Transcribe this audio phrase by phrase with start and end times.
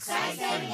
[0.00, 0.70] 際宣言。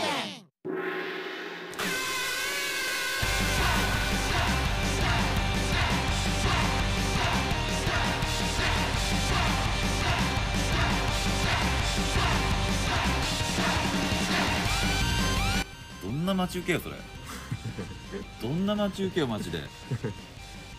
[16.02, 16.96] どんな待ち受けよそれ。
[18.40, 19.58] どんな待ち受けよマジで。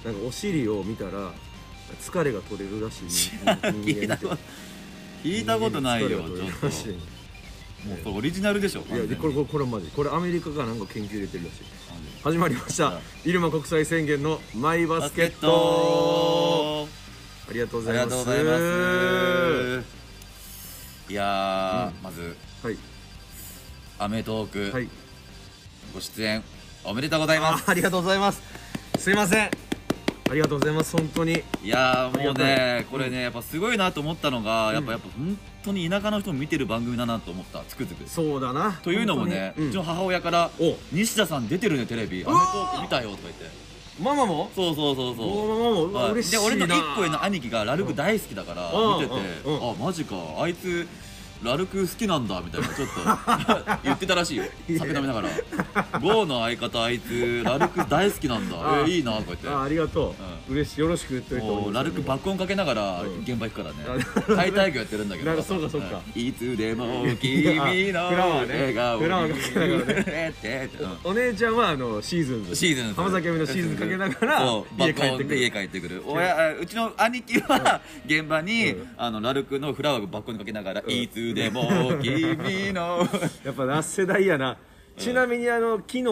[0.06, 1.34] なんかお尻を見たら
[2.02, 3.04] 疲れが取れるらしい。
[3.08, 4.38] 聞いたこと
[5.24, 6.28] 聞いたことないよちょっ
[6.62, 7.17] と
[7.86, 9.88] もうオリジナルでしょいやでこれこれこれマジ。
[9.96, 11.64] これアメリカがなんか研究入れてるらしい。
[12.24, 13.00] 始まりました。
[13.24, 15.42] 入間国際宣言のマイバスケット。
[15.42, 16.88] ト
[17.50, 18.18] ありがとうごありざいます。
[18.18, 19.98] がとうございます。
[21.10, 22.78] いやー、まずはい
[24.00, 24.90] 『アメトーク』はい。
[25.94, 26.44] ご出演
[26.84, 27.64] おめでとうございます。
[27.68, 28.42] あありがとうございます。
[28.98, 29.67] すいません
[30.30, 31.44] ありがとうございます本当に。
[31.64, 38.10] いやーもうねいこれねやっぱすごいなと思ったのが、やっぱやっぱ本当に田舎の人も見てる番組だなと思ったつくづく。
[38.10, 38.80] そうだな。
[38.84, 43.68] というのもね、うちの母親からお「西田さん出てるねテレビ『アメトわーク』見たよ」とか言って。
[44.02, 44.52] ママも？
[44.56, 45.48] そうそうそうそう。
[45.48, 45.94] ママも？
[45.94, 46.12] はい。
[46.12, 46.42] 嬉しいな。
[46.42, 49.02] で俺の1個上の兄貴がラルク大好きだからうん。
[49.02, 49.56] 見ててうん。
[49.56, 50.16] うんあマジか。
[50.40, 50.88] あいつ
[51.44, 54.44] ラルク好きなんだみたいなちょっと言ってたらしいよ。
[54.78, 55.30] 酒飲みながら
[56.02, 58.58] 「ゴーの相方あいつラルク大好きなんだ。
[58.58, 59.50] あえいいな」とか言って。
[59.50, 60.16] あありがと
[60.50, 60.82] う、嬉しい。
[60.82, 65.42] よろしく言っといてもうラルク爆音かけながらうん現場行くからあね解体業やってるんだけど。
[65.42, 66.02] そうかそうか。
[66.16, 66.20] ん。
[66.20, 67.44] いつでも君
[67.92, 68.54] のあフラワーね。
[68.60, 70.34] 笑顔フラワーかけながらね。
[71.04, 72.56] お姉ちゃんはあのシーズンズ。
[72.56, 72.94] シーズンズ。
[72.96, 74.84] 浜崎あみのシーズンかけながらそう。
[74.84, 76.04] 家帰ってく爆音で家る帰ってくる。
[76.06, 76.66] 親う。
[76.66, 78.90] ちの兄貴は現場に、うん。
[78.98, 80.90] あのラルクのフラワーを爆音にかけながら、ん。
[80.90, 81.70] いつでも
[82.02, 83.08] 君の。
[83.44, 84.58] やっぱな世代やな。
[84.98, 86.04] ちなみにあの昨日あ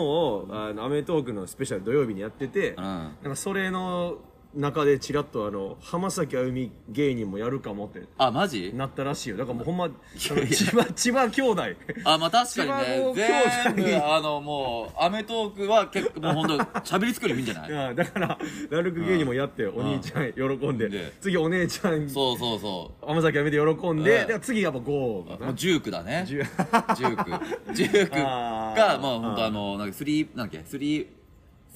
[0.73, 2.83] の『アメトーーク』のスペシャル土曜日にやってて、うん。
[2.83, 4.19] なんかそれの
[4.55, 8.71] 中でちらっとあの浜崎あゆみ芸人もやるかもってあマジ？
[8.73, 9.37] なったらしいよ。
[9.37, 10.35] だからもうほんま千
[10.71, 11.61] 葉千葉兄弟。
[12.05, 13.13] あまあ確かにね。
[13.15, 17.95] 全部あのもう『アメトーーク』は結構もう本当喋り作りもいいんじゃない？
[17.95, 18.37] だから
[18.69, 20.89] ラルク芸人もやってお兄ちゃん喜んで。
[20.89, 24.27] で次お姉ちゃんそうそうそ浜崎あゆみで喜んでうん。
[24.27, 26.23] で次やっぱゴーもうジュークだね。
[26.27, 27.73] ジュジューク。
[27.73, 28.77] ジュークあー。
[28.77, 30.69] がまあ本当あのなんかスリーなんだっけ？
[30.69, 31.07] スリー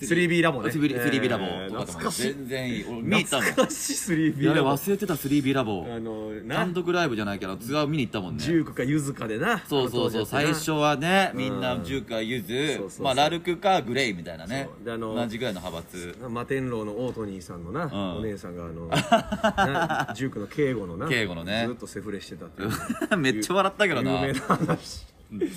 [0.05, 0.69] 3B ラボね。
[0.69, 1.45] 3B 3B ラボ。
[1.83, 2.23] 懐かしい。
[2.33, 2.85] 全然いい。
[2.87, 5.85] 俺見に行ったもん懐かしい 3B やべラボ忘れてた 3B ラボ。
[5.89, 8.43] あのな単独ライブじゃないけどツアー見に行ったもんね。
[8.43, 9.59] ジュークかユズかでな。
[9.67, 10.25] そうそうそう。
[10.25, 13.05] 最初はねみんなジュークかユそうズそうそう。
[13.05, 14.69] まあラルクかグレイみたいなね。
[14.87, 16.15] あの同じぐらいの派閥。
[16.21, 18.17] 摩天楼のオートニーさんのな、ん。
[18.17, 18.87] お姉さんがあの
[20.07, 21.65] なジュークの敬語のな敬語のね。
[21.67, 22.69] ずっとセフレしてたっていう。
[23.17, 24.25] めっちゃ笑ったけどな。
[24.25, 25.05] 有名な話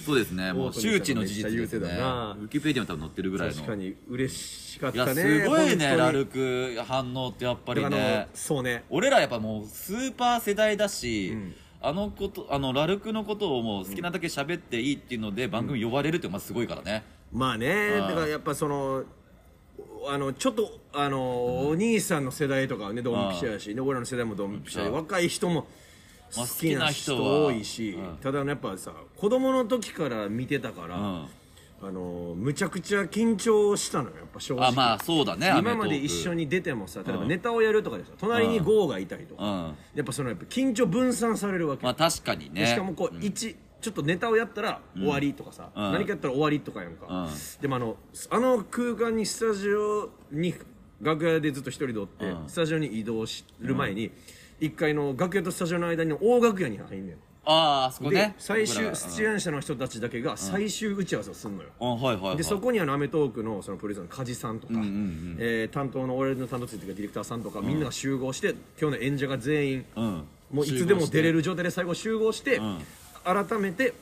[0.05, 0.53] そうですね。
[0.53, 1.89] もう周知の事実ですね。
[1.89, 3.55] ウィキペディアも多分載ってるぐらいの。
[3.55, 7.89] 確かに嬉しかっいやたねすごいねラルク反応ってやっぱりね。
[7.89, 8.85] のそうね。
[8.91, 11.55] 俺らやっぱもうスーパー世代だし、ん。
[11.81, 17.03] あのことあのラルクのことをもう好きなだけ喋っていいっていうので番組呼ばれるってまあすごいからね、
[17.33, 17.99] まあね。
[18.01, 19.05] うんだからやっぱその
[20.09, 24.95] あのちょっとあの、お兄さんの世代とかはねドンピシャやし、で俺らの世代もドンピシャでうん。
[24.95, 25.65] 若い人もまあ
[26.35, 28.17] 好きな人多いし、うん。
[28.17, 31.27] ただねやっぱさ子供の時から見てたから、うん。
[31.85, 34.69] あのむちゃくちゃ緊張したのよやっぱ正直。
[34.69, 39.75] あまあそうだね今まで一緒にに出てもさ例えばうんネタをやるとかでさ隣にゴーがいたりとか、うん。
[39.95, 42.63] やっぱそのやっぱ緊張分散されるわけ、まあ確かにね。
[42.63, 45.93] でしかもこう、一ちょっとネタをやったら終わりとかさ、うん。
[45.93, 47.31] 何かやったら終わりとかやんか、うん。
[47.61, 47.97] でもあの
[48.31, 50.55] あの空間にスタジオに
[51.01, 52.49] 楽屋でずっと一人でおって、うん。
[52.49, 54.13] スタジオに移動する前に、
[54.63, 57.17] 一階の楽屋とスタジオの間に大楽屋に入んねん。
[57.45, 62.01] あああそこでね最終出演者の人たちだけが最終打ち合わせをするのよ、うん。
[62.01, 62.37] はいはいはい。
[62.37, 65.37] でそこにあの『アメトーーク』のそのプロデューサーの梶さんとか、んうんうん。
[65.41, 70.25] えー担当の俺の担当ついてるディレクターさんとか、みんなが集合して今日の演者が全員、うん。
[70.53, 72.79] もういつでも出れる状態で最後集合して、ん。
[73.25, 73.95] 改めて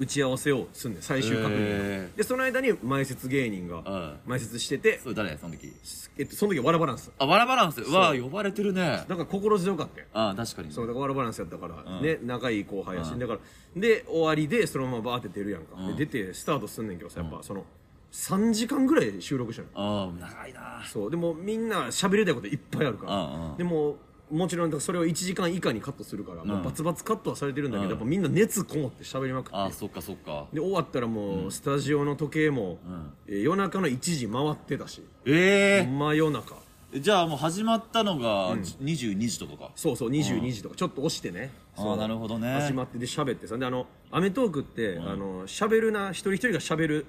[0.00, 2.16] 打ち合わせをすんねん最終確認へー。
[2.16, 4.16] でその間に前説芸人がうん。
[4.24, 5.36] 前説してて、それ誰？
[5.36, 5.70] その時。
[6.16, 7.12] えっと、その時はわらバランス。
[7.18, 7.82] あわらバランス。
[7.82, 9.04] うわ呼ばれてるね。
[9.06, 10.06] だから心強かったよ。
[10.14, 12.02] あ確かにそうだからわらバランスやったから、うん。
[12.02, 13.18] ね仲いい後輩やし、うん。
[13.18, 13.38] だから
[13.76, 15.96] で終わりでそのままバーって出るやんか、うん。
[15.96, 17.64] で出てスタートすんねんけどさやっぱその
[18.12, 19.68] 3時間ぐらい収録したの。
[19.74, 20.82] ああ長いな。
[20.86, 21.10] そう。
[21.10, 23.96] でもみんな喋りたいこといっぱいあるから、でも
[24.30, 27.90] もちろんそれを1時間以下にカットするから、もうバツバツカットはされてるんだけど、うん。
[27.90, 29.56] やっぱみんな熱こもって喋りまくって。
[29.56, 30.46] あそっかそっか。
[30.52, 33.12] で終わったらもう、スタジオの時計も、ん。
[33.26, 35.02] えー夜中の1時回ってたし。
[35.26, 36.54] え真夜中。
[36.92, 39.70] えじゃあもう始まったのが22時とかか。
[39.74, 40.76] そうそう22時とか。
[40.76, 41.50] ちょっと押してね。
[41.76, 41.96] あーそう。
[41.96, 42.52] なるほどね。
[42.52, 43.58] 始まってで喋ってさ。
[43.58, 47.06] であの『アメトーーク』って、あの喋るな一人一人が喋る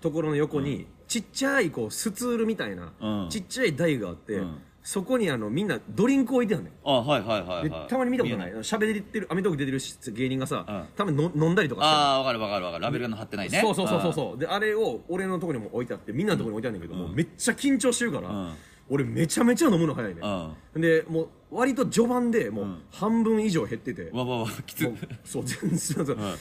[0.00, 3.28] ところの横に、ちっちゃいこうスツールみたいな、うん。
[3.30, 6.72] ちっちゃい台があって、うんそこにあのみんなドリンク置いてあんねん。
[6.84, 7.70] あはいはいはいはい。
[7.70, 8.52] でたまに見たことない。
[8.52, 9.78] 喋ってるアメトーク出てる
[10.14, 10.84] 芸人がさ、うん。
[10.96, 12.84] たまにの飲んだりとかしてああわかるわかるわかる。
[12.84, 13.60] ラベルが貼ってないね。
[13.60, 14.38] そうそうそうそうそう。
[14.38, 18.56] であれを俺のところにも置いてあってみんなのところに置いてあるんだけど、もうめっちゃ緊張してるから、ん。
[18.88, 20.20] 俺めちゃめちゃ飲むの早いね、
[20.74, 20.82] うん。
[20.82, 26.16] でもう割と序盤でもう半分以上減ってて、わわわきつもうそう全然そう。
[26.16, 26.34] もう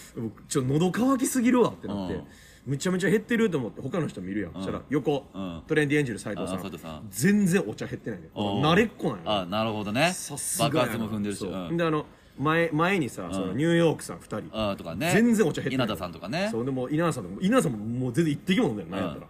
[0.48, 2.20] ちょっと喉乾きすぎるわってなって、
[2.66, 5.64] うんめちゃめちゃ減ってると思って他の人見るやん、そしたら横、うん。
[5.66, 6.58] トレンディエンジェル斎藤さん。
[6.58, 7.08] あ斉藤さん。
[7.10, 8.30] 全然お茶減ってないね。
[8.36, 9.22] 慣れっこなんよ。
[9.26, 10.12] あなるほどね。
[10.14, 11.48] さすが爆発も踏んでるし。
[11.48, 12.06] であの
[12.38, 14.72] 前前にさ、そのニューヨークさん2人。
[14.72, 15.12] あとかね。
[15.14, 15.88] 全然お茶減ってない。
[15.88, 16.50] 稲田さんとかね。
[16.52, 19.02] そうでも稲田さんとか稲田さんももう全然一滴も飲んでないなん。
[19.02, 19.28] やったら、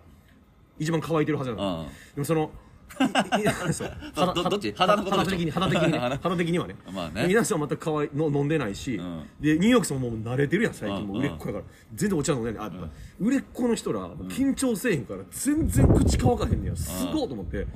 [0.77, 1.85] 一番乾いてるはずなの、うん。
[1.85, 2.51] でもその
[4.35, 5.51] どどっち肌のこと的に。
[5.51, 5.99] 肌的にね。
[6.21, 6.59] 肌的に。
[6.59, 6.75] はね。
[6.91, 7.21] まあね。
[7.23, 9.23] で皆さんはまた乾いの飲んでないし、ん。
[9.39, 10.99] でニューヨークさんももう慣れてるやん最近。
[10.99, 11.65] うんもう売れっ子やから。
[11.95, 12.71] 全然お茶飲んでない。
[13.19, 16.75] 売れっ子の人ら緊張せえへんから全然口乾かへんねや。
[16.75, 17.67] すごいと思って、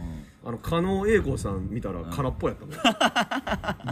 [0.45, 2.79] あの加納栄子さん見たら空っぽやったのよ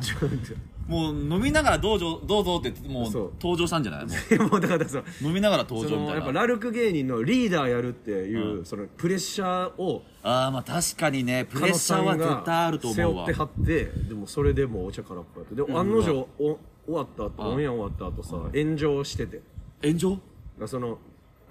[0.01, 0.56] 自分で
[0.88, 3.31] もう飲みながらどうぞどうぞってもうそう。
[3.42, 4.06] 登場したんじゃない？
[4.06, 5.25] もで もだからさう。
[5.25, 11.45] 飲みながら登そ場みたいやっぱラルク芸人のリーダーやるっていう、そのプレッシャーをああまあ確かにね。
[11.45, 13.25] プレッシャーは絶対あると思うわ。
[13.25, 19.42] 背負ってはってでもそれでもうお茶空っぽやってで案の定お終わった後オンエア終わった後さ炎上してて。
[19.81, 20.18] 炎上？
[20.65, 20.98] その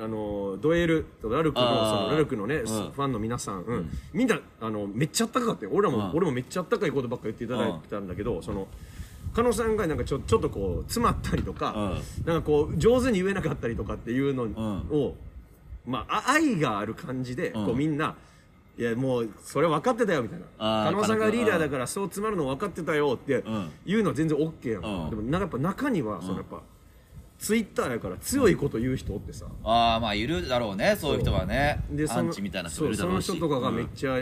[0.00, 2.66] あのドエルとラルクのそのラルクのね、ん。
[2.66, 3.90] ファンの皆さん、うん。
[4.12, 5.64] みんなあのめっちゃあったかかった。
[5.66, 6.16] よ俺らも、うん。
[6.16, 8.66] 俺もめっちゃあったかいことばっか言っていただいてたんだけど、その
[9.34, 15.16] 加納さんがなんかちょちょっとこう詰まったりとか、なんかこう上手に言えなかったりとかっていうのを、
[15.86, 17.66] まああ愛がある感じで、うん。
[17.66, 18.16] こうみんな
[18.78, 20.46] いやもうそれ分かってたよみたいな。
[20.58, 23.70] 加納さんがリーダーだからそう詰まるの分かってたよってん。
[23.84, 24.82] いうのは全然 OK やん。
[24.82, 25.10] か、うん。
[25.10, 26.62] でもなんかやっぱ中にはそのやっぱ、
[27.40, 31.14] ツイッターやから強いこと言う人おってさ、ああまあいるだろうねそう。
[31.14, 31.82] いう人はね。
[31.90, 33.26] でそのアンチみたいな人もいるだろうし。
[33.26, 34.18] そうその人とかがめっうんちゃ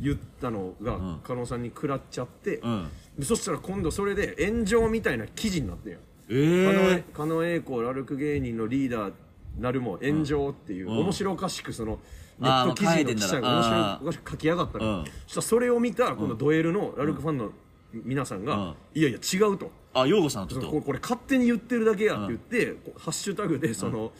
[0.00, 1.20] 言ったのがん。
[1.22, 2.88] 加納さんに食らっちゃって、うん。
[3.18, 5.98] でそしたら今度それで炎上みたいな記事になってんや。
[5.98, 6.00] ん
[6.30, 9.12] ええ加納栄子ラルク芸人のリーダー
[9.58, 10.98] なるも炎上っていう、うん。
[11.00, 11.98] 面白おかしくその
[12.38, 15.04] ネあーット記事の記もう書いてんだ者が面白あーおかしく書きやがったの、うん。
[15.04, 17.52] そしたらそれを見た今度ドエルのラルクファンの
[17.92, 18.74] 皆さんが、うん。
[18.94, 19.70] いやいや違うと。
[19.94, 24.12] あ擁護したのちょっとこれこれ勝手に言ってるだけやって言って、こうハッシュタグでその、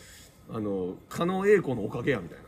[0.51, 2.45] あの加納栄子のおかげやみたいな。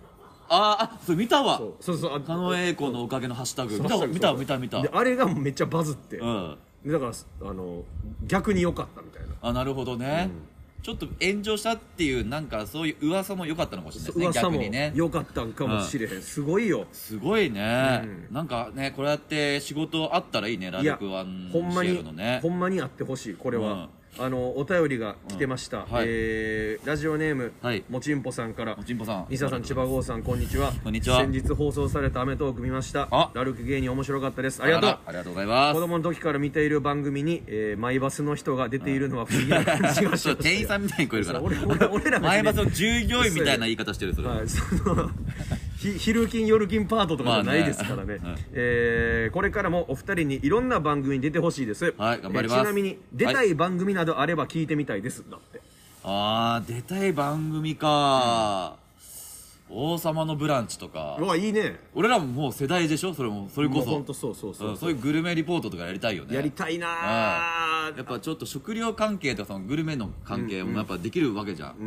[0.51, 1.59] あーあそれ見たわ。
[1.59, 3.79] そうそうそうあ狩野英孝のおかげのハッシュタグ。
[3.79, 6.57] 見た見た見た見たであれがめっちゃバズって、うん。
[6.87, 7.13] でだから
[7.51, 7.85] あの
[8.27, 9.29] 逆に良かったみたいな。
[9.43, 10.31] あなるほどね、
[10.83, 14.93] ちょっと炎上したっていうなんかそういう噂も良かったのかもしれないですね噂も逆にね。
[14.95, 16.87] 良かったんかもしれへん、すごいよ。
[16.93, 22.41] すごいね、うなんかねこうやって仕事あったらいいねラルいやクワンほんまにシエルのね。
[22.43, 23.89] ほんまにあってほしいこれは、
[24.19, 25.93] あのお便りが来てました、うん。
[25.93, 26.07] はい。
[26.09, 27.85] えーラジオネーム、はい。
[27.91, 28.75] もちんぽさんから。
[28.77, 29.27] もちんぽさん。
[29.29, 30.73] 西田さん千葉郷さんこんにちは。
[30.83, 31.21] こんにちは。
[31.21, 33.09] 先日放送された『アメトーーク』見ました。
[33.11, 33.31] あ。
[33.35, 34.63] ラルク芸人面白かったです。
[34.63, 34.91] ありがとう。
[34.91, 35.75] ありがとうございます。
[35.75, 41.43] 子供の時から見ている番組に、えーマイバスの人が出ているのは不思議な感じがします 店員さんみたいに聞こえるから。
[41.43, 44.63] 俺俺俺ら前バスの従業員みたいな言い方してるそれ、はい、そ
[44.95, 45.13] のひ
[45.79, 48.49] 昼勤夜勤パートとかじゃないですからね,、まあね。
[48.53, 52.59] えーこれからもお二人にいろんな番組に出てほしいです、はい頑張ります。
[52.59, 55.61] えーちなみに出たい番組などあれば聞いてみたいです、だって。
[56.03, 58.77] あー出たい番組か、
[59.71, 61.17] 王様のブランチとか。
[61.21, 61.79] うわいいね。
[61.95, 63.15] 俺らももう世代でしょ？
[63.15, 63.81] それもそれこそ。
[63.81, 64.73] もうほんとそうそうそう、う。
[64.73, 66.35] んそういうグルメリポートとかやりたいよね。
[66.35, 71.85] やりたいなやーっぱちょっと食料関係とかそのグルメの関係もやっぱできるわけじゃん、う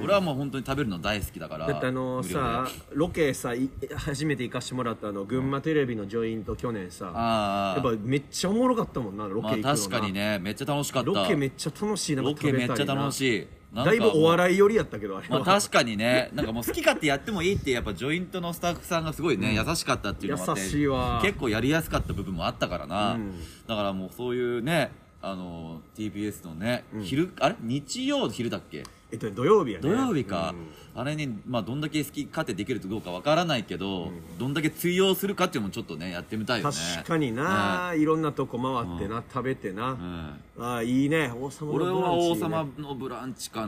[0.00, 1.66] ん俺はもう本当に食べるの大好きだから。
[1.66, 10.38] だってあの無料でさロケさい初めて行かしてもらったあの群馬テレビのジョイント去年さあやっぱめっちゃおもろかったもんなロケまあ行くのな、確かにね。
[10.38, 11.10] めっちゃ楽しかった。
[11.10, 16.30] ロケめっちゃ楽しいなロケめっちゃ楽いしいだいぶお笑い寄りやったけどあれは、まあ確かにね。
[16.34, 21.20] なんかもう好き勝手やってもいいってやっぱジョイントのスタッフさんがすごいね、優しかったっていうのもあって優しいわ。
[21.22, 23.34] 結構やりやすかった部分もあったからな、うん。
[23.66, 24.90] だからもうそういうね
[25.22, 27.56] あの TBS のね、昼あれ？
[27.60, 28.82] 日曜昼だっけ？
[29.12, 29.88] えっとね土曜日やね。
[29.88, 31.00] 土曜日か、うん。
[31.00, 36.76] あれに、まあ、どんだけ好き勝手できるかどうかわからないけど、どんだけ通用するかっていうのもちょっとねやってみたいよね。
[36.96, 41.32] 確かにな、いろんなとこ回ってな、食べてな、うんああいいね。
[41.40, 43.66] 王様のブランチ俺は王様のブランチかア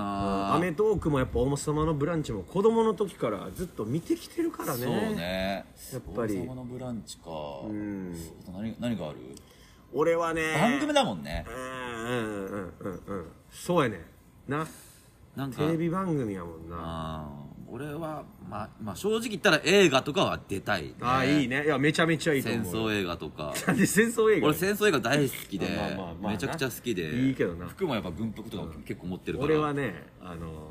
[0.54, 4.84] なメトークもやっぱ王様のブランチも子供の時からずっと見てきてるからね。
[4.84, 5.64] そうね。
[5.92, 6.38] やっぱり。
[6.40, 7.30] 王様のブランチか、
[7.64, 8.14] うん。
[8.42, 9.18] あと何何がある？
[9.94, 10.54] 俺はね。
[10.60, 11.46] 番組だもんね。
[11.48, 13.26] うんうんうんうんうん。
[13.50, 14.04] そうやね
[14.48, 14.66] な
[15.36, 15.58] なんか。
[15.58, 17.28] テレビ番組やもんな。
[17.72, 21.64] 俺は、まあ、まあ正直言ったら映画とかは出たい、ね、ああいいね。
[21.64, 23.54] いやめちゃめちゃいいと戦思う争映画とか。
[23.66, 27.28] なんで戦争映画俺戦争映画大好きでまあまあまあまあめちゃくちゃ好きで。
[27.28, 27.66] いいけどな。
[27.66, 29.54] 服もやっぱ軍服とか結構持ってるから。
[29.54, 30.70] 俺はねあの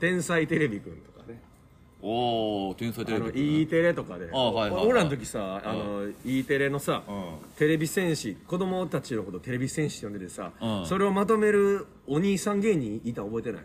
[0.00, 1.40] 天才テレビくんとかね。
[2.02, 4.28] おお天才テあのレビ E テレとかで。
[4.32, 4.86] あはいはいはい。
[4.86, 7.34] 俺らの時さあの E テレのさうん。
[7.56, 10.86] テレビ戦士子供たちのことテレビ戦士って呼んでてさうん。
[10.86, 13.62] それをまとめるお兄さん芸人いたの覚えてない？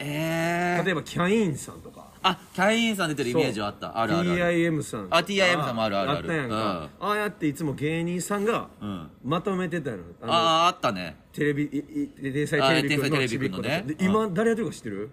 [0.00, 2.08] ええ例えばキャインさんとか。
[2.22, 3.98] あキャインさん出てるイメージはあった。
[3.98, 4.54] あるあるある。
[4.54, 5.06] TIM さん。
[5.10, 6.88] あ TIM さんもあるあるあったやんか。
[6.98, 9.10] ああやっていつも芸人さんがうん。
[9.24, 11.16] まとめてたのあのあああったね。
[11.32, 13.84] テレビいい天才テレビのね。
[13.86, 15.10] で今誰やってるか知ってる？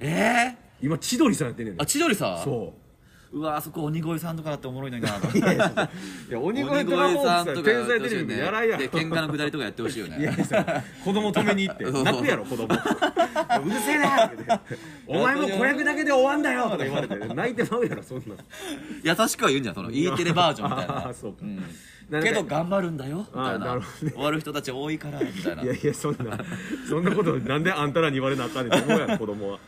[0.00, 2.44] ええ今千鳥さんやってんねんねあ千鳥さん？
[2.44, 2.87] そう
[3.30, 5.90] うわあそこ鬼越さんとかだっておもろいのにないやいや
[6.30, 6.68] いや鬼越
[7.22, 10.18] さん天才テレビくんやらんやんで喧嘩のくだりとかやってほしいよね。
[10.18, 10.32] いや
[11.04, 12.64] 子供止めに行って泣くやろ子供。
[12.64, 14.36] うるせえなって。
[15.06, 18.34] お前も子役だけで終わんだよとか言われて泣いてまうやろそんな。
[18.34, 18.38] ん
[19.02, 21.12] 優しくは言うんじゃんその E テレバージョンみたいな。
[21.12, 21.44] そうか。
[21.44, 21.56] ん。
[22.08, 23.74] なんかけど頑張るんだよみたいな。
[23.76, 23.82] ね。
[24.14, 25.62] 終わる人たち多いからみたいな。
[25.62, 26.38] いやいやそんな
[26.88, 29.58] そんなことなんであんたらに言われなあかんねんって思うやろ子供は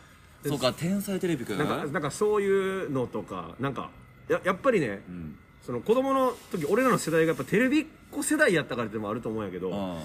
[0.45, 3.89] そうか天才テレビくんなんかなんかそういうのとかなんか
[4.27, 5.35] ややっぱりね、ん。
[5.65, 9.97] その子供の時俺らの世代がやっぱテレビっ子世代やったからってのもあると思うんやけど、うん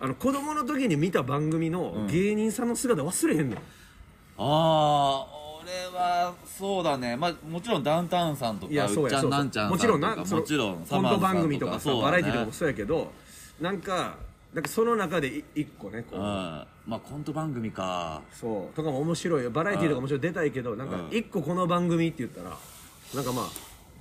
[0.00, 3.60] あの子供の時に見た番組の芸人さんの姿忘れへんの、あ
[4.36, 5.26] あ
[5.62, 7.16] 俺はそうだね。
[7.16, 12.02] まあもちろんダウンタウンさんとかいやそううっちゃんなんちゃんさんもちろんとかなもちろんコント番組とかさ、そうだね。
[12.02, 13.12] バラエティーとかもそうやけど
[13.60, 14.16] なんか
[14.54, 16.22] なんかその中でい一個ねこう、うん。
[16.22, 16.66] ま
[16.96, 18.20] あコント番組か。
[18.32, 18.76] そう。
[18.76, 19.50] とかも面白いよ。
[19.50, 21.16] バラエティーとかもちろん出たいけどなんかうん。
[21.16, 22.56] 一個この番組って言ったら
[23.14, 23.44] なんかまあ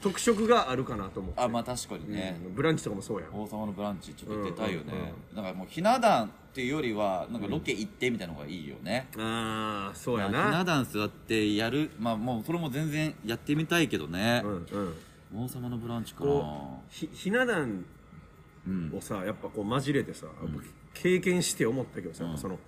[0.01, 1.41] 特色があるかなと思って。
[1.41, 2.55] あまあ確かにね、うん。
[2.55, 3.29] ブランチとかもそうやん。
[3.33, 4.93] 王様のブランチちょっと出たいよね、
[5.31, 11.91] うんなんかもうひな壇っていうよりはなんかロケ行ってみたいなのがいいよね、ああそうやまあひなな壇座ってやる。
[11.97, 14.41] まあもうそれも全然やってみたいけどね。
[14.43, 14.67] う、ん
[15.33, 15.45] うん。
[15.45, 16.31] 王様のブランチかな。
[16.89, 17.85] ひひな壇うん
[18.95, 20.27] をさやっぱこう交れてさ、
[20.93, 22.59] 経験して思ったけどさ、やっぱその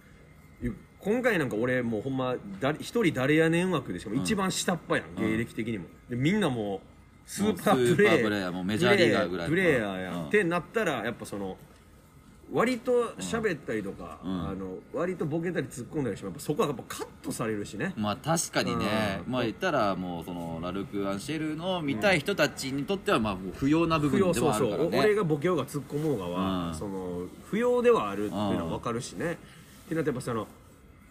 [0.62, 5.86] ゆ今回なんか俺もうほんまだ一人誰やねん枠でしかも一番下っ端やん、芸歴的にも。
[6.10, 10.26] でみんなもうスーパープレもうスーパーープレーヤーもうメジャーリーガーぐらいプレーヤーやん、うん。
[10.28, 11.58] ってなったらやっぱその
[12.54, 14.50] 割と喋ったりとか、ん。
[14.50, 19.32] あの割とボケたり突っ込んだりしてもやっぱそこはやっぱカットされるしね、まあ確かにね、うん。
[19.32, 24.98] まあ言ったらもうそのラルク・アンシェルの見たい人たちにとってはまあ不要な部分でもあるからね。
[24.98, 26.76] お俺がボケようが突っ込もうがは、うん。
[26.76, 29.34] その不要ではあるっていうのは分かるしね、
[29.86, 30.48] ってなってやっぱその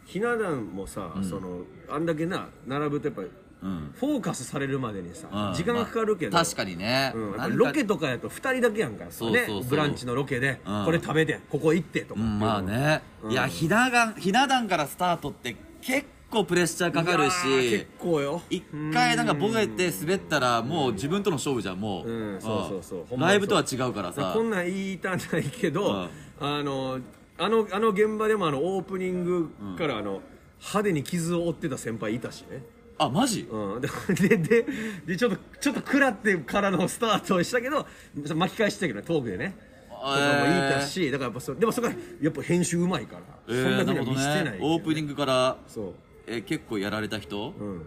[0.06, 3.28] ひな壇もさ、そのあんだけな並ぶとやっぱり
[3.62, 3.94] うん。
[3.94, 5.54] フォーカスされるまでにさ、うん。
[5.54, 9.60] 時間がかかるけど、まあ確かにね、うん、ロケとかやと2人だけやんかそうそうそう。
[9.60, 9.66] ね。
[9.68, 10.84] ブランチのロケで、うん。
[10.84, 18.42] これ食べてここ行ってとか、うんまあね、いやひな壇ひな壇からスタートって結構プレッシャーかかるいやーし結構よ。
[18.50, 23.06] 一回なんかボケて滑ったらもう自分との勝負じゃんもう、うんそうそうそう。
[23.08, 23.28] ほんまにそう。
[23.28, 24.32] ライブとは違うからさ。
[24.34, 26.08] こんなん言いたないけど、うん。
[26.40, 26.98] あの
[27.38, 30.20] あのあの現場でもあのオープニングからあの、
[30.60, 32.62] 派手に傷を負ってた先輩いたしね
[32.98, 33.80] あマジ、うん、
[34.14, 34.66] ででで
[35.06, 37.86] でちょっとちょっと食らってからのスタートをしたけど
[38.34, 39.54] 巻き返してたけどねトークでね。
[39.88, 44.58] とかも言いたしだからやっぱそでもそこはやっぱ編集うまいから、えー、そんなふう見せてないね。
[44.60, 45.94] オープニングから、そ
[46.26, 47.86] えー結構やられた人、ううん。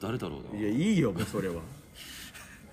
[0.00, 1.62] 誰だろういなやいいよもうそれは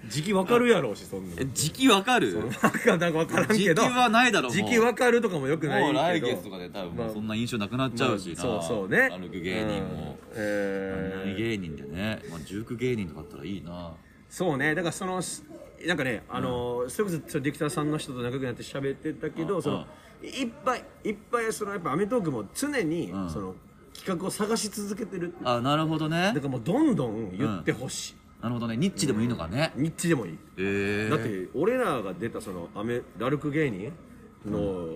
[0.08, 2.38] 時期わかるやろうしそんなえ時期わかる？
[2.38, 3.84] なんかなんかわからんけど。
[3.84, 4.58] 時期はないだろもう。
[4.58, 5.94] 時期わかるとかもよくないけど。
[5.94, 9.10] もう来月とかで多分もそんな印象なくなっちゃうしな、まあそうそうね。
[9.10, 10.36] 歩く芸人も、うん。
[10.36, 11.28] えー。
[11.28, 13.94] 何芸人でね、まあ、塾芸人とかあったらいいな。
[14.30, 14.76] そうね。
[14.76, 15.44] だからそのす
[15.86, 19.86] なんかねあのそれこそそのディレクターさんの人と仲良くなって喋ってたけどその
[20.22, 23.30] いっぱいいっぱいそのやっぱ『アメトーーク』も常にん。
[23.30, 23.56] その
[23.94, 26.32] 企画を探し続けてるあなるほどね。
[26.34, 28.76] だからもうどんどん言ってほしいなるほどね。
[28.76, 30.38] ニッチでもいいのかね、ニッチでもいい。
[30.58, 33.92] ええだって俺らが出たそのアメラルク芸人
[34.46, 34.90] の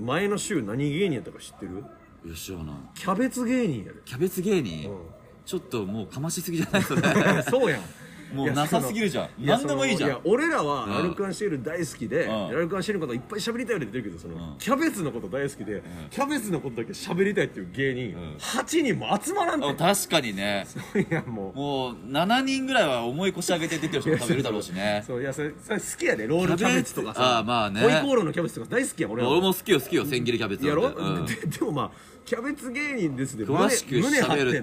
[0.00, 1.82] 前の週何芸人やったか知ってる？
[2.24, 2.32] な
[2.94, 3.98] キャベツ芸人やで。
[4.04, 4.98] キャベツ芸人、うん。
[5.44, 7.02] ちょっともうかましすぎじゃないそれ。
[7.50, 7.80] そうやん
[8.32, 9.28] もうなさすぎるじゃん。
[9.38, 10.20] 何でもいいじゃん。
[10.24, 10.92] 俺らはうん。
[10.92, 12.52] ラルクアンシェル大好きで、うん。
[12.52, 14.58] ラルクアンシェルのこといっぱい喋りたいよって言ってるけどその、うん。
[14.58, 18.36] キャベツのこと大好きで、キャベツのことだけ喋りたいっていう芸人、ん。
[18.36, 19.66] 8人も集まらんて。
[19.66, 20.66] あ確かにね。
[20.94, 21.58] いやもう。
[21.58, 25.04] もう7人ぐらいは重い腰上げて出てる人も食べるだろうしね。
[25.06, 27.38] そういやそれそれ好きやでロールキャベツとかさ。
[27.38, 27.80] あーまあね。
[27.80, 31.26] ホイコーローのキャベツとか大好きやん俺ら俺も好きよ好きよ千切りキャベツやろ、うん。
[31.26, 31.90] ででもまあ
[32.24, 34.62] キャベツ芸人ですで詳しく喋るっ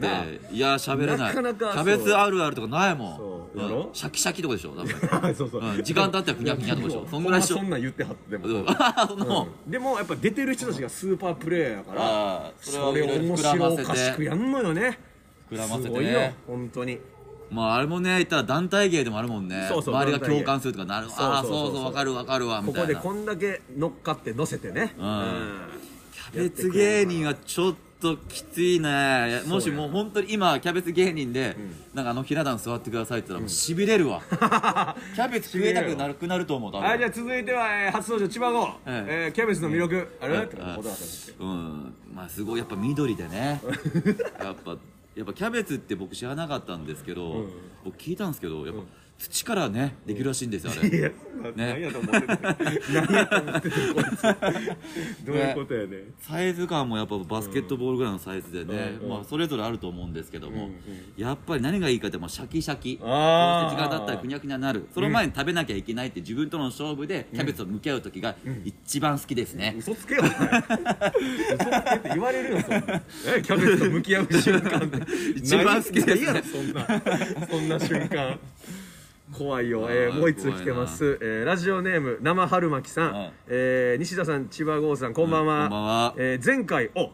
[0.50, 1.18] ていや喋れない。
[1.18, 3.78] なかなかキャベツあるあるとかないもんやろ？
[3.86, 4.72] んシャキシャキとかでしょ？
[4.72, 4.84] 多
[5.20, 5.84] 分 そうそう、うん。
[5.84, 7.08] 時間経ったらふにゃふにゃとかでしょ？
[7.10, 8.52] そんぐらいでしょそんなん言ってはっても、 う。
[8.62, 9.72] んあそのうん。
[9.72, 15.00] でもやっぱ出てる人たちがスーパープレーヤーやからそれを面白おかしてくやんのよね。
[15.52, 15.96] 膨らませてね。
[15.96, 17.00] すごいよ本当に。
[17.50, 19.66] まああれもね言ったら団体芸でもあるもんね。
[19.68, 21.08] そうそう周りが共感するとかなる。
[21.18, 21.86] ああそうそうそうそう。
[21.86, 22.96] わかるわかるわみたいな。
[22.96, 24.84] ここでこんだけ乗っかって乗せてね。
[24.84, 24.88] ん。
[24.88, 27.78] キャベツ芸人はちょっと
[28.30, 29.42] きついね。
[29.46, 31.56] もしもう本当に今キャベツ芸人で、
[31.94, 34.22] なんかあのひな壇座ってくださいって言ったらもうしびれるわ。
[34.30, 39.32] キャベツ食えたくなくなると思うはいじゃあ続いては、えー初登場千葉郷、ええ。
[39.32, 40.50] ーキャベツの魅力、あれ、
[41.40, 41.94] うん。
[42.14, 42.60] まあすごい。
[42.60, 43.62] やっぱ緑でね。
[44.42, 44.78] やっぱ
[45.16, 47.46] やっぱキャベツって僕知らなかったんですけど、
[47.84, 48.82] 僕聞いたんですけどやっぱ
[49.22, 50.90] 土からねできるらしいんですよあれ。
[50.90, 51.12] いや、
[51.56, 52.58] 何やと思ってた
[52.92, 59.10] 何やと思ってたこいつどういうことやねサイズ感もやっぱバスケットボールぐらいのサイズでね、うん。
[59.10, 60.70] まあ、それぞれあると思うんですけども、
[61.18, 62.98] やっぱり何がいいかってもうシャキシャキ。
[62.98, 64.88] そして時間経ったらくにゃくにゃなる。
[64.92, 68.36] その前に食べなきゃいけないって自分との勝負でキャベツを向き合う時が
[68.66, 73.02] 一番好きですね、嘘つけよ嘘つけって言われるよそんな。
[73.36, 74.92] えキャベツと向き合う瞬間。
[75.36, 77.48] 一番好きですないやろそんな。
[77.50, 78.40] そんな瞬間
[79.38, 86.14] 怖いよ、えー、もう一通来てます、えーラジオネーム生春巻さん、はいえー西田さん千葉郷さんこんばんは,、うんこんばんは。
[86.18, 87.12] えー前回お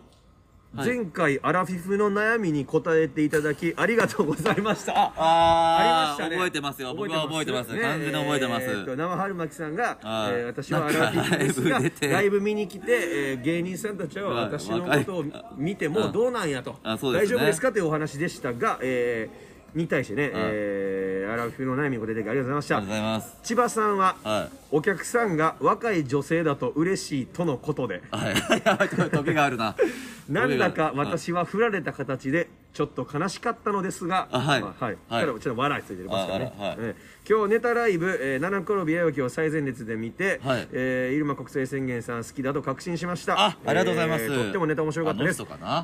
[0.76, 0.88] はい。
[0.90, 4.94] 前回アラフィフの悩みに答えていただきありがとうございました。
[5.00, 6.36] ああーありましたね。
[6.36, 6.94] 覚えてますよ。
[6.94, 14.44] 僕は覚えてます完全に覚えてます、えーと生春巻さんが、はいえー私はアラフィフですがライブ見に来て、えー芸人さんたちははい。
[14.46, 16.98] 私のことを見てもどうなんやと、大
[17.28, 19.47] 丈夫ですかというお話でしたが、えー
[19.78, 22.78] に対してね、えーアラフィフの悩みに答えてありがとうございました。
[22.78, 23.38] ありがとうございます。
[23.44, 24.58] 千葉さんは、はい。
[24.72, 28.02] お客さんが若い女性だと嬉しいとのことで。
[28.12, 28.36] はい。
[29.12, 29.76] 時があるな。
[30.30, 34.62] なんだか私は振られた形でちょっと悲しかったのですが、あはい。
[34.62, 35.26] まあはい、はい。
[35.26, 40.68] ちょっと笑いついてますからね、あはいえー今日ネタライブ、えー、七転び八起きを最前列で見て、はい。
[40.72, 43.34] えー、入間国際宣言さん好きだと確信しました。
[43.38, 44.24] あありがとうございます。
[44.24, 45.42] えーとってもネタ面白かったです。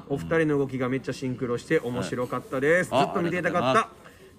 [0.08, 3.90] お二人の動きがめっちゃシンクロして面白かったです、はいずっと見ていたかった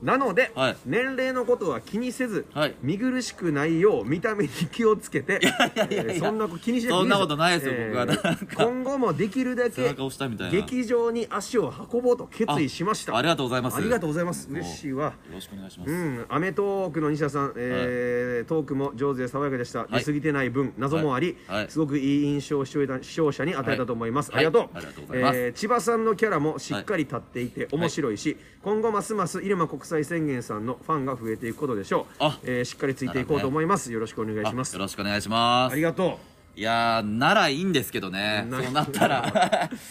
[0.04, 0.76] なので、はい。
[0.84, 2.74] 年齢のことは気にせず、はい。
[2.82, 8.06] 見苦しくないよう見た目に気をつけてえーそんなこと気にしないいそんなことないですよ僕は。
[8.06, 8.36] なんか。
[8.64, 10.52] 今後もできるだけ背中押したみたいな。
[10.52, 13.14] 劇場に足を運ぼうと決意しました。
[13.14, 13.76] あありがとうございます。
[13.78, 14.48] ありがとうございます。
[14.50, 15.04] 嬉しいわ。
[15.04, 21.58] よろしくお願いします、うん、アメトークの西田さん、えートークも上手で爽やかでした、出過ぎてない分謎もあり、はい。
[21.62, 21.70] はい。
[21.70, 24.46] すごくいい印象を視聴者視聴者に与えたと思います、はい。
[24.46, 24.70] ありがとう,、はい。
[24.74, 25.38] ありがとうございます。
[25.38, 32.14] えー千葉さんのキャラもしっかり立っていて面白いし、今後ますます入間国際宣言さんのファンが増えていくことでしょう。
[32.18, 34.72] あえーしっかりついていこうと思います、よろしくお願いします。
[34.72, 35.72] よろしくお願いします。
[35.74, 36.18] ありがと
[36.56, 38.46] いやーならいいんですけどね。
[38.50, 39.70] なそうなったら。
[39.72, 39.74] う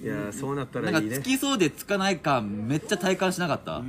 [0.00, 1.00] いやーそうなったらいいね。
[1.00, 3.82] なんかつきそうでつかないかめっちゃ体感しなかった？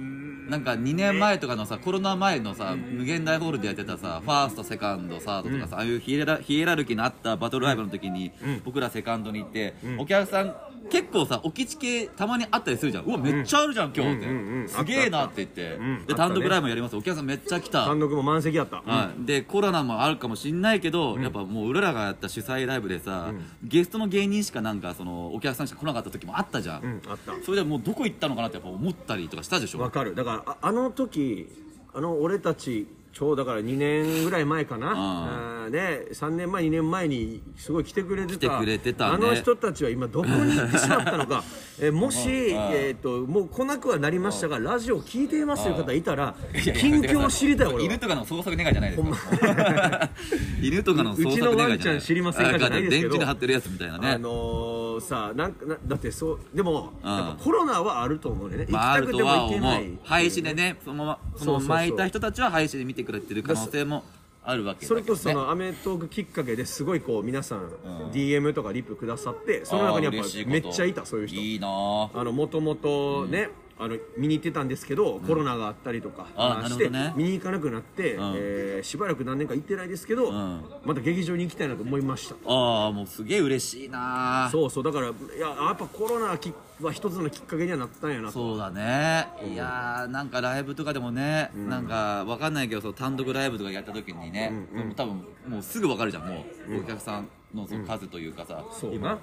[0.49, 8.31] なんか2年前とかのさコロナ前のさ無限大ホールでやってたさファーストセカンドサードとかさ、ああいうヒエラヒエラルキーのあったバトルライブの時に、
[8.65, 10.55] 僕らセカンドに行って、お客さん
[10.89, 13.05] 結構さ置き地系たまにあったりするじゃん。
[13.05, 14.69] うわめっちゃあるじゃん、今日って、うんうんうん。
[14.69, 16.05] すげえなって言って、ん。
[16.05, 16.95] で単独ライブもやります。
[16.95, 17.85] お客さんめっちゃ来た。
[17.85, 23.31] 単独も満席やった、はい、でコロナもあるかもしんないけど、やっぱもう俺らがやった主催ライブでさ、
[23.63, 27.33] ゲストの芸人しかなんかそのお客さんしか来なかった時もあったじゃん、うんあった。
[27.43, 29.79] それでもうどこ行ったのかなってやっぱ思ったりとかしたでしょ？
[29.79, 30.15] わかる。
[30.15, 31.47] だからああの時
[31.93, 35.69] あの俺たちちょうどだから2年ぐらい前かな、あー。
[35.69, 38.61] ね、3年前2年前にすごい来てくれてた。
[38.61, 38.75] ね。
[38.99, 41.43] あの人たちは今どこに行ってしまったのか。
[41.81, 47.81] えもし、えー、ともう来なくはなりましたがラジオ聞いていますという方いたら近況を知りたい俺は。
[47.83, 50.09] 犬とかの捜索願いじゃないですか
[50.61, 51.57] 犬とかの捜索願いじゃない。
[51.57, 53.09] うちのワンちゃん知りませんかじゃないですけど。
[53.09, 57.11] 電池で貼ってるやつみたいなね、あのー、さなんかなだってそうでも、うん。
[57.11, 59.87] やっぱコロナはあると思うね、まあ、行きたくても行けない。
[59.87, 64.03] う廃止でねそのままその巻いた人たちは廃止で見てくれてる可能性も
[64.43, 67.69] あるわけね、それこそその『アメトーク』きっかけですごいこう皆さん
[68.11, 71.39] DM とかリプくださってその中にやっぱめっちゃいたそういう人。
[71.39, 73.49] いいなぁあのもともとね、
[73.81, 77.13] あの見に行ってたんですけど、コロナがあったりとかあして、ね。
[77.15, 78.17] 見に行かなくなって、ん。
[78.35, 80.63] えーしばらく何年か行ってないですけど、ん。
[80.83, 82.35] また劇場に行きたいなと思いました。
[82.45, 88.33] ああもうすげえ嬉しいなぁそうそうだからいややっぱコロナきは一つのきっかけにはなったんやなと。
[88.33, 95.15] そうだね、いやーなんかライブとかでもね、なんかわかんないけどその単独ライブとかやった時にね、もう多分
[95.47, 99.13] もうすぐわかるじゃんもう、お客さんのその数というかさ、そうな、今？
[99.13, 99.19] うん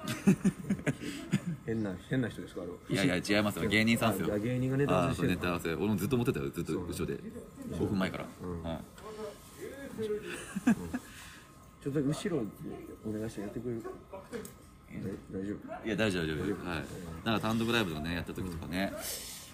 [1.66, 3.68] 変な変な人ですかあれいやいや違いますよ。
[3.70, 4.34] 芸人さんですよ。
[4.34, 5.74] あ芸人がネタ合わせネタ合わせ。
[5.74, 6.50] 俺もずっと思ってたよ。
[6.50, 7.18] ずっと後ろで。
[7.72, 8.24] 5分前から、
[8.70, 8.80] はい
[11.82, 12.42] ちょっと後ろ
[13.06, 13.82] お願いしてやってくれる？
[15.32, 15.86] 大大丈夫？
[15.86, 16.68] いや大丈夫大丈夫。
[16.68, 16.84] はい。
[17.24, 18.92] なんか単独ライブとかねやった時とかね、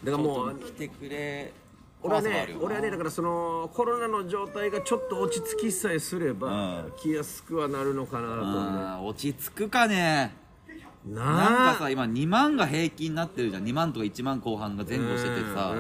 [0.05, 1.53] だからもう来てくれ
[2.03, 6.93] 俺はね俺はねだからそのコロナの状態がちょっと落ち着きさえすれば、うん。
[6.97, 10.35] 来やすくはなるのかなと落ち着くかね
[11.09, 13.65] ななんあかさ今2万が平均になってるじゃん。
[13.65, 15.73] 2万とか1万後半が前後しててさ、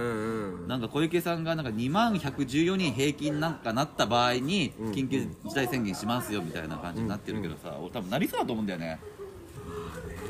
[0.68, 9.00] なんか小池さんがなんか2万114人平均なんかなった場合に緊急事態宣言しますよみたいな感じになってるけどさ、俺多分なりそうだと思うんだよね。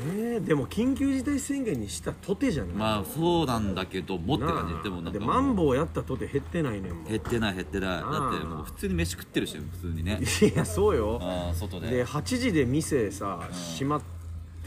[0.09, 4.75] えー、でも緊急事態宣言にしたとてじゃない、まあそうなんだけどもってな感じ。
[4.79, 7.99] あでもなんかでマンボウやったとて減ってないねん減ってない減ってない。
[7.99, 8.29] だあ。
[8.35, 10.19] ってもう普通に飯食ってるし普通にね。
[10.41, 11.19] いやそうよ。
[11.21, 11.87] ああ外で。
[11.87, 14.16] で8時で店さ閉まって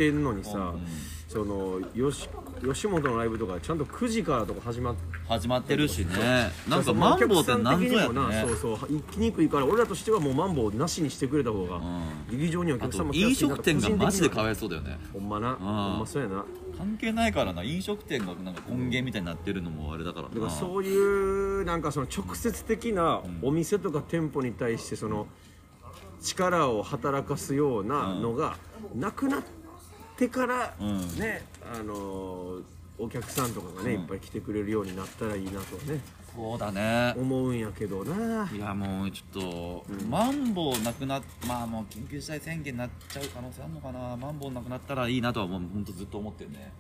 [0.09, 0.87] んのにさ、うん
[1.31, 2.29] そのよし
[2.61, 6.51] 吉本のライブとかちゃんと9時からとか始まって始まってるしね。
[6.69, 8.45] なんかマンボウって何ぞやってね。
[8.49, 8.93] そうそう。
[8.93, 11.81] 行きにくいから俺らとしてはもうマンボウなしにしてくれた方が、
[12.29, 14.99] 劇場におあ客さんとも来やすいな飲食店がマジでかわいそうだよね。
[15.13, 15.55] ほんまな。
[15.55, 16.45] ほんまそうやな。
[16.77, 17.63] 関係ないからな。
[17.63, 20.29] 飲食店がなんか根源みたいになってるのもあれだから。
[20.29, 25.29] なだからそういうなんかその直接的なお店とか店舗に対してその
[26.21, 28.57] 力を働かすようなのが
[28.97, 29.60] なくなって
[30.29, 31.19] からうん。
[31.19, 32.63] ねあのー
[33.03, 36.03] お客さんとかがねいっぱい来てくれるようになったらいいなとね
[36.37, 37.15] そうだね。
[37.17, 38.49] 思うんやけどな。
[38.55, 44.17] いやもうちょっと、マンボウなくなっまあもう緊急事態宣言になっちゃう可能性あるのかな。
[44.17, 46.73] マンボウなくなったらいいなとはもう本当ずっと思ってるね。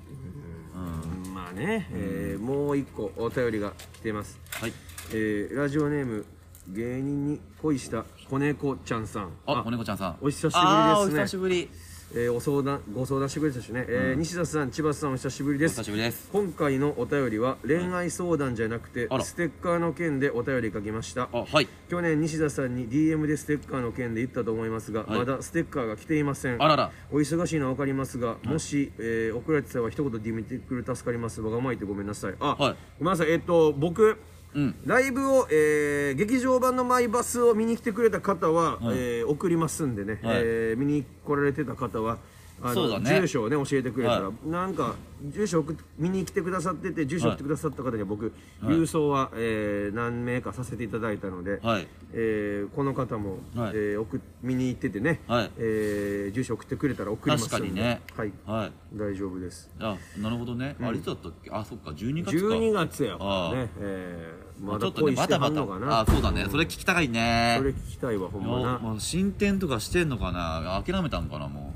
[1.25, 1.35] うん。
[1.35, 4.73] まあね、えーもう一個お便りが来てます、はい。
[5.13, 6.27] えーラジオネーム
[6.69, 9.33] 芸人に恋した子猫ちゃんさん。
[9.47, 10.19] あ子猫ちゃんさん。
[10.21, 11.23] お久しぶりですね。
[11.23, 11.71] お久しぶり
[12.13, 16.29] えーお相談ご相談してくれたしね、えー西田さん千葉さんお久しぶりでおす久しぶりです。
[16.33, 19.25] 今回のお便りは恋愛相談じゃなくてあら。
[19.25, 21.29] ステッカーの件でお便り書きました。
[21.33, 21.69] あはい。
[21.89, 25.19] 去年西田さんに DM でステッカーの件で言ったと思いますが、はい。
[25.21, 26.61] まだステッカーが来ていません。
[26.61, 26.91] あらら。
[27.13, 31.41] お忙しいのは分かりますが、もし、えー送られてたら一言 DM てくれ助かります。
[31.41, 32.35] わがまいてごめんなさい。
[32.41, 32.77] あ、はい。
[32.99, 33.31] ごめんなさい。
[33.31, 34.19] えっ、と僕
[34.55, 34.75] うん。
[34.85, 38.97] ライブを、えー劇場版のマイバスを見に来てくれた方は、はい。
[38.99, 40.37] えー送りますんでね、はい。
[40.43, 42.19] えー見に来られてた方は
[42.63, 43.21] あの、そうだね。
[43.21, 48.75] 住所をね教えてくれたら、はなんか住所送っ見に来てくださってて住所送ってくださった方には僕、はい。
[48.75, 51.87] 郵送は、えー何名かさせていただいたので、はい。
[52.13, 53.71] えーこの方も、はい。
[53.75, 55.51] えー送見に行っててね、はい。
[55.59, 57.51] えー住所送ってくれたら送りますんで。
[57.57, 58.01] 確かにね。
[58.17, 58.33] はい。
[58.47, 58.73] はい。
[58.95, 59.71] 大丈夫です。
[59.79, 61.51] あなるほどね、あれいつだったっけ？
[61.51, 61.91] あそっか。
[61.91, 62.55] 12月か。
[62.55, 63.55] 12月やからあ。
[63.55, 66.01] ね、えーまちょっとねだ恋してはんのかな。
[66.01, 66.47] あそうだね。
[66.51, 67.57] それ聞きたいね。
[67.59, 70.83] それ聞きたいわほんまおなもう進展とかしてんのかな。
[70.87, 71.75] 諦めたんかなも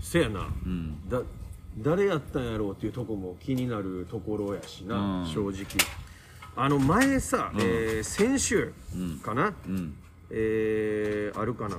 [0.00, 1.08] せやな、ううん。
[1.08, 1.20] だ
[1.78, 5.26] 誰やったんやろうっていうとこも気になるところやしな、うん。
[5.26, 5.64] 正直。
[6.56, 7.60] あの前さ、うん。
[7.60, 9.94] えー先週うんかな、うん。
[10.30, 11.76] えーあるかな？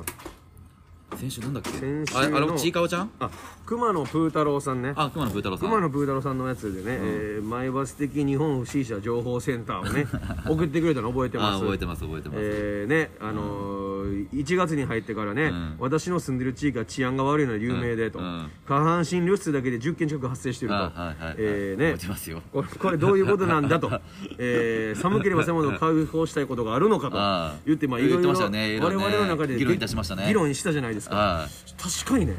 [1.17, 1.69] 先週なんだっけ？
[1.71, 3.11] 先週のあれちいかわちゃん？
[3.19, 3.29] あ
[3.65, 4.93] 熊野プー太郎さんね。
[4.95, 5.69] あ熊野プー太郎さん。
[5.69, 10.07] 熊野プー太郎さんのやつでね、えーマイバス的日本不審者情報センターをね
[10.49, 11.55] 送ってくれたの覚えてます？
[11.57, 15.75] あ覚えてます覚えてます、えーねあのー1月に入ってからね、うん。
[15.79, 18.25] 私の住んでる地域は治安が悪いのは有名でと、うん。
[18.25, 18.51] うん。
[18.67, 22.41] 下半身露出だけで10件近く発生していると、あはいはい、えーね。
[22.51, 23.89] これこれどういうことなんだと、
[24.37, 30.25] えー寒ければ寒いほど解放したいことがあるのかと言ってまあいろいろ我々の中で議論いたしましたね。
[30.27, 31.15] 議論したじゃないですか。
[31.15, 32.35] は確かにね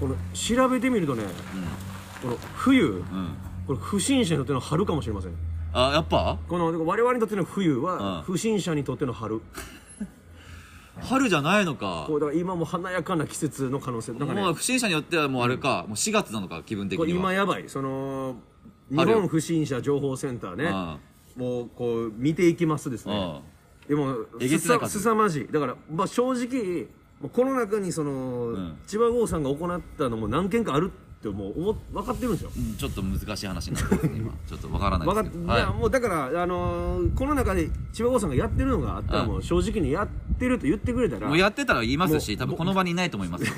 [0.00, 1.24] この調べてみるとね
[2.22, 3.02] この冬うん。
[3.66, 5.32] これ不審者にとっての春かもしれません。
[5.74, 6.38] あやっぱ？
[6.48, 8.22] この我々にとっての冬はうん。
[8.22, 9.40] 不審者にとっての春
[11.00, 12.04] 春じゃないのか。
[12.06, 14.42] こうだから今も華やかな季節の可能性なんかね。
[14.42, 17.10] もう不審者によってはもうあれか、もう4月なのか気分的には。
[17.10, 18.36] 今やばいその
[18.90, 20.64] 日本不審者情報センターね。
[21.36, 21.42] うん。
[21.42, 23.42] もうこう見ていきますですね。
[23.88, 25.48] でもすさすさまじい。
[25.50, 26.88] だからまあ正直
[27.32, 28.78] この中にその、ん。
[28.86, 32.50] 千葉郷さんが行ったのも何件かあるってもう思っ分かってるんですよ。
[32.56, 34.32] うんちょっと難しい話になってますね今。
[34.48, 35.52] ちょっとわからない分かっですけど。
[35.52, 35.56] い。
[35.58, 43.44] やもうだから、あのーこの中で千葉郷さんがやってるのがあったらうんもう正直にやってると言ってくれたらもうやってたら言いますし多分この場にいないと思います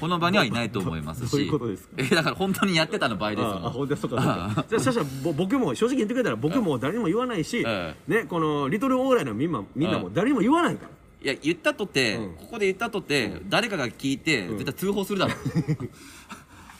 [0.00, 1.30] この場にはいないと思いますし。
[1.30, 1.94] どういうことですか？
[1.98, 4.64] えだから本当にやってたの場合ですもんああほんでそうかそうか。
[4.68, 10.90] じゃあそしたらぼ僕も正直言ってくれたら僕も誰にも言わないし、えね、このリトルオーライのみんなみんなも誰にも言わないから、
[11.22, 12.34] いや言ったとて、うん。
[12.34, 15.36] ここで言ったとて、誰かが聞いて、絶対通報するだろう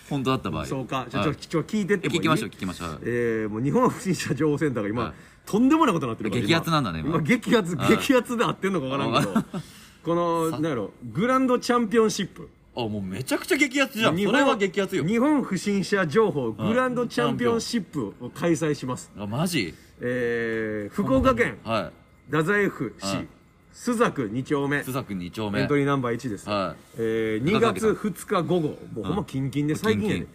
[0.08, 0.66] 本当だった場合。
[0.66, 1.06] そうか。
[1.08, 1.36] じゃあはい。
[1.36, 2.20] ちょちょ聞いてってもいい？
[2.20, 3.00] 聞きましょう聞きましょう。
[3.02, 5.12] えー、もう日本不審者情報センターが今、はい。
[5.44, 7.10] とんでもないことになってる激アツなんだね今。
[7.16, 7.96] 今激アツはい。
[7.96, 9.60] 激アツで合ってんのか分からんけど。
[10.04, 12.48] この なんやろグランドチャンピオンシップ。
[12.76, 14.16] あもうめちゃくちゃ激アツじゃん。
[14.16, 15.04] 日本それは激アツよ。
[15.04, 19.74] 日本不審者情報グランドチャンピオンシップを開催します、あマジ？
[20.00, 21.56] えー、福岡県。
[21.64, 21.90] は
[22.30, 23.04] 太宰府市。
[23.16, 23.28] はい
[23.76, 24.78] 須作2丁目。
[24.78, 25.60] い須作2丁目。
[25.60, 26.82] エントリーナンバー1です、はい。
[26.96, 28.68] えー、2月2日午後。
[28.94, 30.26] もうほんまキンキンで最近やね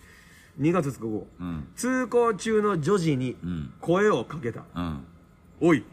[0.59, 1.67] 2月2日午後、うん。
[1.75, 3.73] 通行中の女児にん。
[3.81, 5.03] 声をかけた、うん。
[5.59, 5.83] おい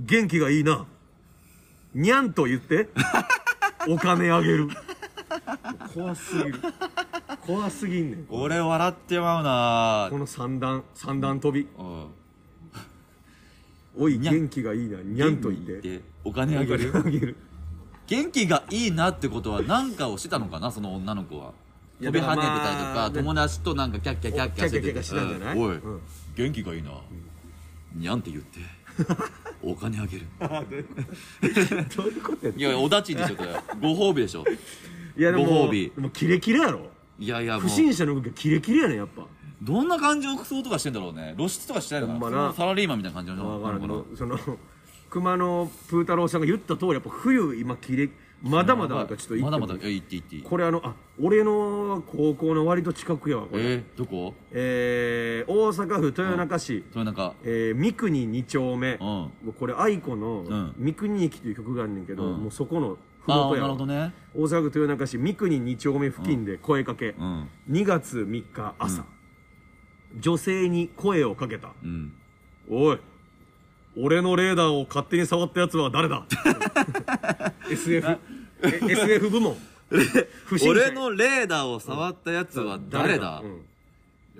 [0.00, 0.84] 元気がいいな。
[1.94, 2.88] にゃんと言って。
[3.88, 4.68] お金あげる。
[5.94, 6.54] 怖すぎる。
[7.46, 8.26] 怖すぎんねん。
[8.30, 10.08] 俺笑ってまうな。
[10.10, 11.68] この三段三段跳び。
[11.78, 12.06] うん。
[13.96, 14.98] おい元気がいいな。
[15.02, 15.80] にゃんと言って。
[15.80, 16.92] でお金あげる？
[16.94, 17.36] あげる。
[18.06, 20.70] 元気がいいなってことは何かをしてたのかな？
[20.70, 21.52] その女の子は。
[22.00, 26.00] 飛び跳ねてたりとか友達となんかキャッキャキャッキャッキャしてたんじゃないうんおいうん。
[26.34, 26.90] 元気がいいな？
[27.94, 28.58] にゃんって言って
[29.62, 30.26] お金あげる。
[31.96, 33.48] どういうことやいやおだちんでしょそれ。
[33.80, 34.44] ご褒美でしょ。
[35.16, 35.92] いやでもご褒美。
[35.94, 36.88] でもキレキレやろ。
[37.18, 39.24] いやいや不審者の動きがキレキレやねんやっぱ。
[39.62, 41.34] どんな感じの服装とかしてんだろうね。
[41.36, 42.52] 露出とかしてないのかな？
[42.52, 44.36] サラリーマンみたいな感じののどその
[45.14, 48.10] 熊野プー太郎さんが言った通りやっぱ冬今キレ
[48.42, 50.16] まだまだちょっと行ってもまだまだって行って。
[50.36, 53.62] いいこれあのあ俺の高校の割と近くやわこれ。
[53.62, 54.34] えー、どこ？
[54.50, 59.06] えー大阪府豊中市、それなんかえー三国二丁目、うん。
[59.06, 62.42] もうこれ愛子のん「三国駅」という曲があんねんけど、うん。
[62.42, 64.12] もうそこのふもとやわるほどね。
[64.34, 67.48] 大阪府豊中市三国二丁目付近で声かけ、うん。
[67.70, 69.04] 2月3日朝、
[70.20, 71.70] 女性に声をかけた。
[71.82, 72.12] うん
[72.68, 72.98] 「おい
[73.96, 76.24] 俺のレーダーを勝手に触ったやつは誰だ？
[77.70, 78.18] SF,
[78.62, 79.56] え SF 部門。
[80.46, 80.80] 不審者。
[80.80, 83.42] 俺のレーダーを触ったやつは誰だ、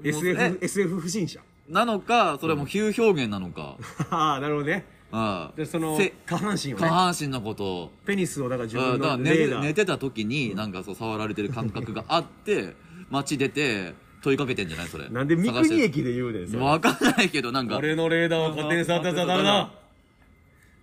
[0.03, 1.41] SF, 不審者。
[1.69, 3.77] なのかそれはもう比喩表現なのか、
[4.11, 4.85] ああなるほどね。
[5.13, 5.57] ああ。
[5.57, 7.65] でそのせ下半身を下ね半身のこと。
[7.65, 9.61] をペニスをだから自分のレーダー。
[9.61, 12.75] て寝てた時になんかそう触られてる感覚があって
[13.11, 15.09] 街出て問いかけてんじゃないそれ。
[15.11, 16.61] なんで三国駅で言うねんそれ。
[16.61, 17.77] 分かんないけどなんか。
[17.77, 19.71] 俺のレーダーを勝手に触ったやつは誰だ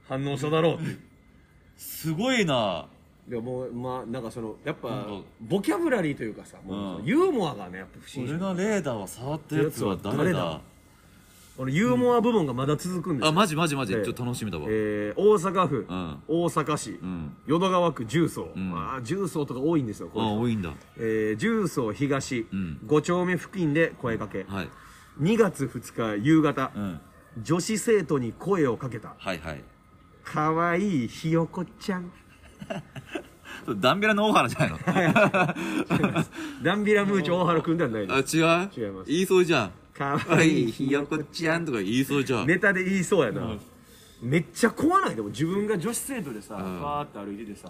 [0.07, 0.97] 反応しただろうって
[1.77, 2.85] すごいな
[3.29, 5.07] いやもうまあなんかそのやっぱ
[5.39, 10.61] ボキャブラリーというかさもううんユーモアがねやっぱ不審俺者のレーダーを触ったやつは誰だ誰だ
[11.61, 13.29] 俺ユーモア部門がまだ続くんですよ。
[13.29, 13.93] あマジマジマジ。
[13.93, 16.17] ちええょっと楽しみだわ、えー大阪府うん。
[16.27, 17.35] 大阪市うん。
[17.45, 18.45] 淀川区重曹。
[18.57, 18.73] ん。
[18.75, 20.73] ああ重曹とか多いんですよこあ多いんだ。
[20.97, 22.79] えー重曹東ん。
[22.87, 24.45] 5丁目付近で声かけ。
[24.49, 24.69] はい。
[25.21, 26.99] 2月2日夕方うん。
[27.43, 29.13] 女子生徒に声をかけた。
[29.19, 29.63] はいはい。
[30.23, 32.11] かわいいひよこちゃん
[33.77, 34.79] ダンビラの大原じゃないの？
[36.63, 38.43] ダンビラムーチョ大原くんではないです。
[38.43, 38.85] あ違う？
[38.85, 39.11] 違います。
[39.11, 39.71] 言いそうじゃん。
[39.93, 40.71] かかわいい。
[40.71, 42.47] ひよこちゃんとか言いそうじゃん。
[42.47, 43.57] ネタで言いそうやな、
[44.21, 45.15] めっちゃ怖ない。
[45.15, 46.57] でも自分が女子生徒でさ、ん。
[46.57, 47.69] パーって歩いててさ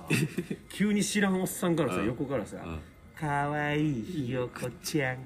[0.69, 2.06] 急に知らんおっさんからさ、うん。
[2.08, 2.80] 横からさん
[3.19, 5.17] 「かわいいひよこちゃん。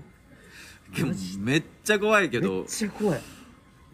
[0.95, 3.21] でもめっちゃ怖い」けめっどちゃ怖い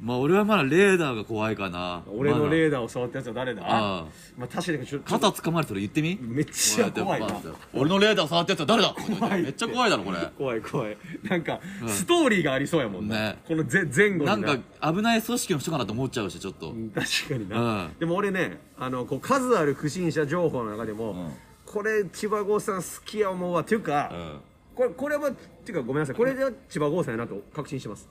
[0.01, 2.01] まあ俺はまだレーダーが怖いかな。
[2.11, 3.61] 俺のレーーダーを触ったやつは誰だ？
[3.63, 5.09] あまあ確かにちょっと。
[5.11, 6.17] 肩掴まれたら言ってみ？
[6.19, 7.27] めっちゃ怖いな。
[7.71, 8.95] 俺のレーダー触ったやつは誰だ？
[8.95, 9.43] 怖い。
[9.43, 10.17] めっちゃ怖いだろこれ。
[10.35, 10.97] 怖い怖い。
[11.21, 13.37] なんか、ストーリーがありそうやもんねね。
[13.47, 14.35] このぜ前後にな。
[14.35, 14.57] んか
[14.91, 16.71] 危ない組織の人かなと思っちゃうしちょっと。
[16.71, 17.99] うん確かにな、うん。
[17.99, 21.33] でも俺ねあのこう数ある不審者情報の中でも、ん
[21.63, 24.39] これ千葉郷さん好きや思うわっていうか、うん。
[24.75, 28.09] これこれはっていうかごめんなさいこれで千葉郷さんやなと確信してます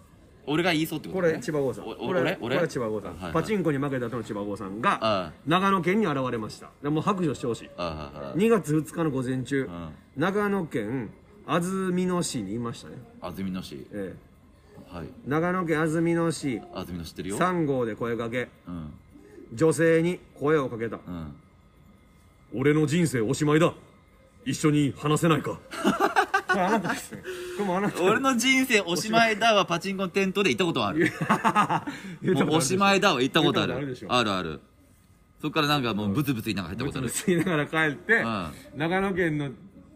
[0.53, 1.35] 俺が言いそうってこことね。
[1.35, 2.21] れ千葉郷さんこれ俺？
[2.21, 2.37] 俺？
[2.37, 3.33] これは千葉郷さん、はいはい。
[3.33, 6.71] パチンコに負けた後の千葉郷さんがあ長野県に現れました。
[6.83, 7.71] でもう白状してほしい。
[7.77, 9.93] あああ2月2日の午前中、ん。
[10.17, 11.11] 長野県
[11.47, 13.87] 安曇野市にいましたね、安曇野市。
[13.93, 14.15] え
[14.93, 15.07] はい。
[15.07, 16.61] え長野県安曇野市。
[16.75, 17.39] 安曇野知ってるよ。
[17.39, 18.49] 3号で声かけ。
[18.67, 18.93] うん。
[19.55, 20.97] 女性に声をかけた。
[20.97, 21.35] うん。
[22.57, 23.73] 俺の人生おしまいだ。
[24.45, 25.61] 一緒に話せないか
[26.53, 27.13] これあなたです。
[27.13, 27.23] ね
[27.57, 31.11] これもあなた俺の人生おしまいだはパチンコのテントで行ったことある。
[32.23, 33.97] もうおしまいだは行ったことある。
[34.09, 34.61] あるある
[35.41, 37.09] そっからなんかもうブツブツ言いながら入ったことある。
[37.09, 38.53] 吸いながら帰って、ん。
[38.77, 39.51] 長野県の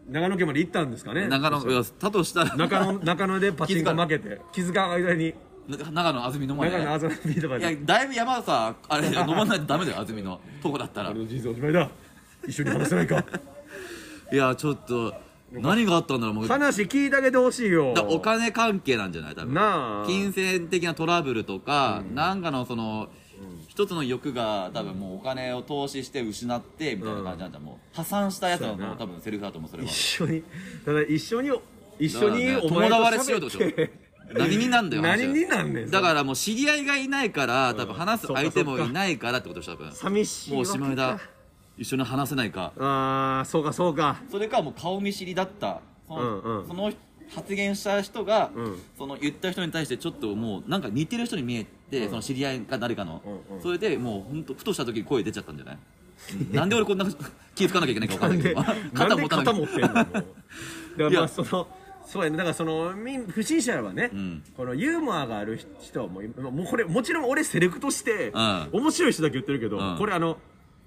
[0.09, 2.55] 長野県まで行ったんですかね長野いやだとしたら。
[2.55, 5.33] 中野中野でパチンコ負けて気づかん間に。
[5.67, 6.71] な長野安曇野まで。
[6.71, 10.39] 長野あざみとかいやでだいぶ山さあれ 登らないとダメだよ安曇野。
[10.61, 11.09] とこだったら。
[11.11, 11.89] 俺の人生おしまいだ。
[12.47, 13.23] 一緒に話せないか。
[14.31, 15.13] いやちょっと
[15.61, 16.47] 何があったんだろうもう。
[16.47, 17.93] だ話聞いてあげてほしいよ。
[18.09, 19.53] お金関係なんじゃない多分。
[19.53, 20.05] なあ。
[20.07, 23.09] 金銭的なトラブルとか、なんかのその、
[23.67, 30.43] 一つの欲が多分もうお金を投資して失ってみたいな感じなんだ、もう破産したやつのそう多分セリフだと思うそれは一緒に
[30.85, 31.51] ただ一緒に
[31.99, 33.91] 一緒にお前と友達しようと喋って
[34.33, 39.91] 何になんだよ何になんねんだからもう知り合いがいないから多分話す相手もいないからってことでしょ多分。
[39.91, 41.19] 寂しいもうおしまいだ
[41.77, 42.71] 一緒に話せないか。
[42.79, 44.17] ああそうかそうか。
[44.31, 45.81] それかもう顔見知りだった。
[46.07, 46.67] その,、うんうん。
[46.67, 46.91] その
[47.33, 48.79] 発言した人が、うん。
[48.97, 53.61] その言った人に対してちょっともうなんか似てる人に見えて、その知り合いか誰かの、うんうん。
[53.61, 55.77] それでもう本当ふとした時に声出ちゃったんじゃない？
[56.53, 57.05] なんで俺こんな
[57.55, 58.61] 気づかなきゃいけないか分かんないけど。
[58.61, 59.87] なんで 持たなきゃ肩持ってんの？
[59.87, 59.93] もう。
[59.95, 60.23] だか
[60.97, 61.19] らいや。
[61.19, 61.67] まあその
[62.07, 62.37] そうやね。
[62.37, 62.93] だからその
[63.29, 64.43] 不審者はね、ん。
[64.55, 68.69] このユーモアがある人はもうもうこれもちろん俺セレクトして、うん。
[68.71, 69.97] 面白い人だけ言ってるけど、うん。
[69.97, 70.37] これあの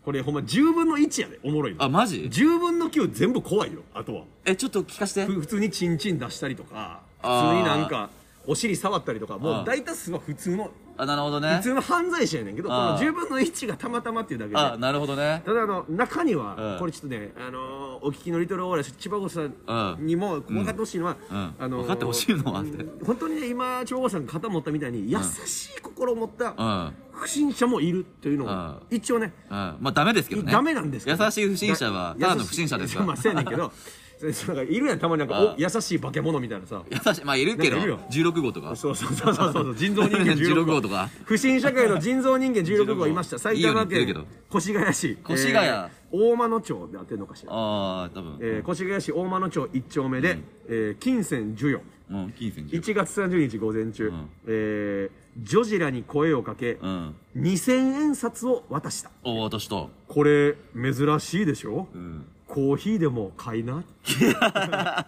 [0.09, 1.85] これほんま10分の1やでおもろいの。
[1.85, 4.23] あマジ？10分の9全部怖いよあとは。
[4.47, 5.27] えちょっと聞かせて。
[5.27, 7.51] ふ普通にチンチン出したりとか普あー。
[7.51, 8.09] 通になんか
[8.49, 11.57] お尻触ったりとかもう大多数は普通のあなるほどね。
[11.59, 14.57] 普通の犯罪者やねんけどこの10分の1がたまたまっていうだけで。
[14.57, 15.43] あなるほどね。
[15.45, 16.79] ただあの中には、うん。
[16.79, 21.55] これちょっとね、あのーお聞きのリトルオーラ千葉子さんにも分かってほしいのは、うん。
[21.59, 22.85] あのー分かってほしいのはって。
[23.05, 26.95] 本当にね今千葉子さんが肩持ったみたいに優しい心を持ったうん。
[27.13, 28.97] 不審者もいるというのを、うん。
[28.97, 29.77] 一応ねうん。
[29.81, 30.51] まあダメですけどね。
[30.51, 33.71] ダメなんですけど優しい不審者はただの不審者ですからまあそうやねんけど
[34.20, 36.83] なんかいるやんたまになんかうんお優しい化け物みたいなさ。
[36.90, 38.00] 優しいまあいるけどなんかいるよ。
[38.33, 38.74] 16号とか。
[38.76, 41.09] そうそうそうそうそう 人造人間16 16号号とか。
[41.24, 43.38] 不審社会の人造人間16号いました。
[43.38, 45.18] 埼 玉いいように言って県る越谷市。
[45.31, 45.66] 越谷。
[45.66, 47.52] えー大間野町で当てるのかしら。
[47.52, 48.38] ああ多分。
[48.40, 51.83] えー、越谷市大間野町1丁目で、えー金銭授与。
[52.11, 54.28] うん金銭10 1月30日午前中、ん。
[54.46, 57.14] えー女児らに声をかけ、うん。
[57.37, 59.11] 2000円札を渡した。
[59.22, 63.85] お私とこれ珍しいでしょ、うんコーヒーでも買いな。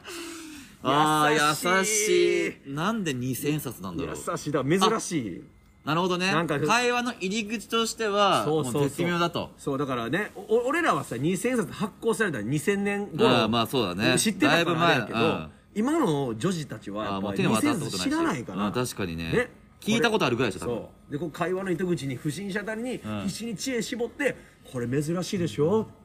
[0.83, 1.39] ああ優
[1.79, 2.53] 優しい。
[2.67, 4.17] なんで2000円札なんだろう。
[4.17, 4.53] 優しい。
[4.53, 5.43] だ珍しい。
[5.85, 6.31] なるほどね。
[6.31, 9.51] なんか会話の入り口としてはそうそう絶妙だと。
[9.57, 13.29] そうだからねお俺らはさ2000円札発行されたら2000年頃。
[13.29, 14.19] ああまあそうだね。
[14.19, 17.85] 知ってたからあれやけど、今の女児たちはやっぱり2000手に渡ったことないし。
[17.85, 18.67] 円札知らないから。
[18.67, 19.33] あ確かにね。
[19.33, 19.51] ね。
[19.81, 21.13] 聞いたことあるぐらいでしょそう。
[21.13, 22.99] でこう会話の糸口に不審者たりにん。
[23.23, 24.37] 必死に知恵絞って
[24.71, 25.85] これ珍しいでしょ。
[25.85, 26.00] これ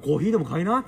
[0.00, 0.84] コーヒーでも買いな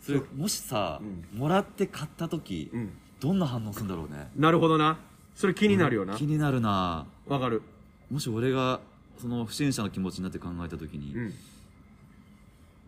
[0.00, 1.00] それもしさ
[1.32, 2.90] もらって買った時ん。
[3.18, 4.28] どんな反応するんだろうね。
[4.36, 4.98] なるほどな。
[5.34, 6.14] それ気になるよな。
[6.16, 7.06] 気になるな。
[7.26, 7.62] わかる。
[8.10, 8.80] もし俺が
[9.18, 11.32] その不審者の気持ちになって考えた時にん。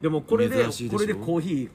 [0.00, 1.70] でもこれでこれでコーヒー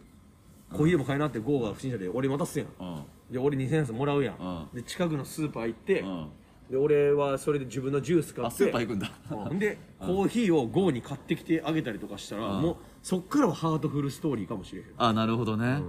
[0.71, 2.67] コーヒーでも買いなってゴーが不審者で俺に渡すやん。
[2.79, 3.03] うん。
[3.31, 4.35] で俺2000円札もらうやん。
[4.35, 4.75] うん。
[4.75, 6.27] で近くのスーパー行ってうん。
[6.71, 9.11] で俺はそれで自分のジュース買ってあスーパー行くんだ。
[9.51, 9.59] うん。
[9.59, 12.61] でコーヒーをゴーに買ってきてあげたりとかしたらうん。
[12.61, 14.87] もうそっからはハートフルストーリーかもしれへん。
[14.97, 15.81] あなるほどね。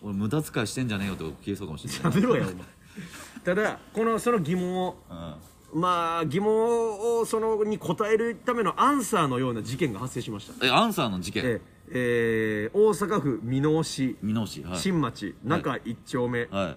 [0.00, 2.14] 俺無駄遣いしてんじゃねえよと消えそうかもしれない。
[2.14, 2.54] やめろやお前。
[3.44, 5.80] ただこのその疑問をうん。
[5.80, 10.64] まあ疑問をそのに答えるためのアンサーのような事件が発生しました。
[10.66, 11.42] えアンサーの事件？
[11.44, 14.62] ええー大阪府箕面市箕面市。
[14.62, 14.78] はい。
[14.78, 16.76] 新町中1丁目、はい。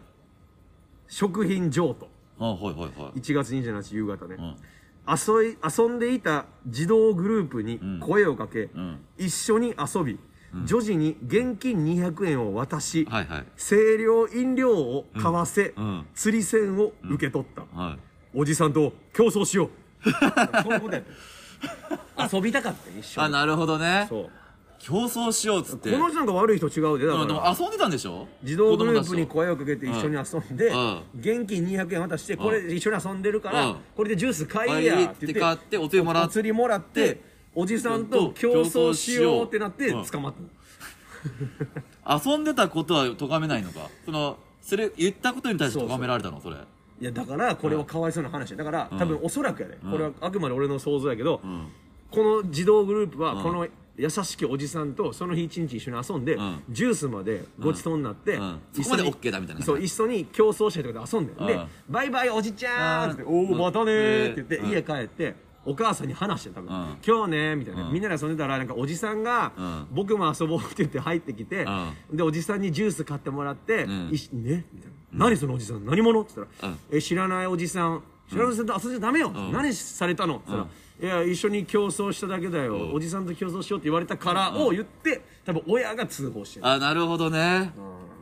[1.07, 2.09] 食品譲渡。
[2.39, 3.19] あはいはいはい。
[3.19, 4.55] 1月27日夕方ね、うん
[5.07, 8.99] 遊い遊んでいた児童グループに声をかけ、ん。
[9.17, 10.19] 一緒に遊び、
[10.65, 13.45] 女児に現金200円を渡し、はいはい。
[13.57, 15.85] 清涼飲料を買わせ、うん。
[15.85, 16.05] うん。
[16.15, 17.99] 釣り銭を受け取った、はい。
[18.33, 19.69] おじさんと競争しよう。
[20.63, 21.01] そういうことや
[22.31, 23.27] 遊びたかった一緒に。
[23.27, 24.05] あなるほどね。
[24.09, 24.29] そう
[24.79, 25.91] 競争しようっつって。
[25.91, 28.27] この人なんか悪い人違うでだうんでもから遊んでたんでしょ？
[28.43, 31.01] 児童グループに声をかけて一緒に遊んで、うん。
[31.19, 33.75] 現金200円渡してこれ一緒に遊んでるから、うん。
[33.95, 36.27] これでジュース買いやって言って買ってお釣りもらって。
[36.27, 37.21] お釣りもらって
[37.55, 40.05] おじさんと競争しようってなってうん。
[40.05, 40.33] 捕まっ
[42.03, 42.15] た。
[42.15, 43.89] の遊んでたことは咎めないのか？
[44.05, 46.39] そのそれ言ったことに対して咎められたの？
[46.41, 46.57] それ。
[47.01, 48.51] いやだからこれはかわいそうな話。
[48.51, 51.71] やだから多分おそらくやで、これはあくまで俺の想像やけど、ん。
[52.11, 53.43] この児童グループはうん。
[53.43, 56.63] この優しきおじさんとその日一日一緒に遊んで、ん。
[56.69, 58.59] ジュースまでごちそうになって、うん。
[58.73, 61.67] 一緒にそこまで OK だみたいなそう一緒に競争したりとかで遊んで、でうん。
[61.89, 63.49] バイバイおじちゃんって「うん。
[63.51, 64.69] おおまたね」って言って、うん。
[64.71, 66.97] 家帰ってお母さんに話して多分、うん。
[67.05, 67.93] 今日ねみたいな、うん。
[67.93, 69.87] みんなで遊んでたらなんかおじさんが、うん。
[69.91, 71.65] 僕も遊ぼうって言って入ってきて、
[72.11, 74.09] でおじさんにジュース買ってもらって、ん。
[74.11, 75.85] いしねみたいな、何そのおじさん？
[75.85, 76.21] 何者？
[76.21, 76.79] って言ったら、うん。
[76.91, 78.03] え知らないおじさん。
[78.29, 80.37] 知らないおじさんと遊んじゃダメよ、何されたの？
[80.37, 86.67] って言ったら、いや一緒に競争しただけだよ、おじさんと競争しようって言われたからを言って多分親が通報してる。
[86.67, 87.73] あなるほどね。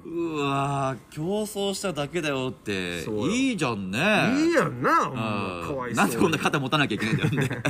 [0.05, 3.99] うわー競争しただけだよっていいじゃんね。
[4.37, 7.63] いいやんなかわいそうなんでこんな肩持たなきゃいけないんだよね。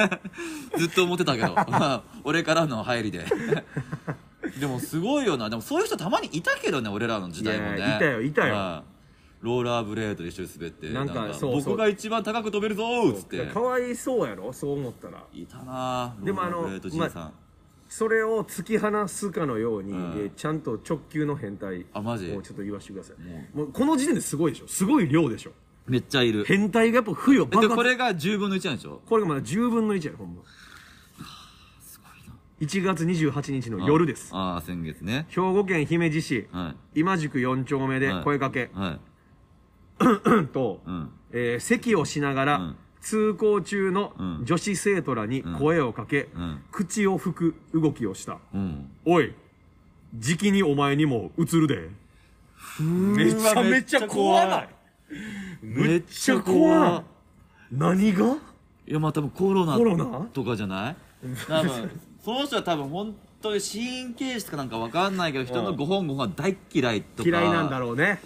[0.76, 1.54] ずっと思ってたけど。
[2.24, 3.24] 俺からの入りで。
[4.58, 5.50] でもすごいよな。
[5.50, 7.96] でもそういう人たまにいたけどね俺らの時代もね。
[7.96, 8.54] いたよいたよ。
[8.54, 8.95] うん
[9.46, 11.72] ローラーブレードで一緒に滑ってなんかそうそう。
[11.72, 13.46] 僕が一番高く飛べるぞーっつって。
[13.46, 14.52] かわいそうやろ？
[14.52, 15.24] そう思ったら。
[15.32, 17.32] いたなでもあのローラーブレードじいさん、
[17.88, 22.32] それを突き放すかのように、んえーちゃんと直球の変態あマジ？
[22.32, 23.56] をちょっと言わせてください。
[23.56, 23.72] もう。
[23.72, 24.68] この時点ですごいでしょ？
[24.68, 25.52] すごい量でしょ？
[25.86, 26.44] めっちゃいる。
[26.44, 29.00] 変態がやっぱ不よで爆発これが10分の1なんでしょ？
[29.06, 30.42] これがまだ10分の1やろほんま。
[32.58, 34.30] 1月28日の夜です。
[34.32, 35.26] ああ先月ね。
[35.28, 36.48] 兵庫県姫路市。
[36.50, 37.00] はい。
[37.00, 39.00] 今宿4丁目で声かけ、はい
[40.52, 41.10] と、うん。
[41.32, 42.76] えー席をしながら、うん。
[43.00, 44.44] 通行中のうん。
[44.44, 46.62] 女子生徒らに声をかけ、うん。
[46.70, 48.90] 口を吹く動きをした、うん。
[49.04, 49.34] おい
[50.14, 51.88] じきにお前にも映るで。
[52.80, 54.68] めちゃめちゃ怖ない。
[55.62, 57.02] めっちゃ怖ない。
[57.70, 58.36] 何が？
[58.88, 59.76] いやまあ多分コロナ
[60.32, 60.96] とかじゃない？
[61.46, 67.28] 多分その人は多分本当に神経質かなんかわかんないけど人のご本ご本は大っ嫌いとか。
[67.28, 68.20] 嫌いなんだろうね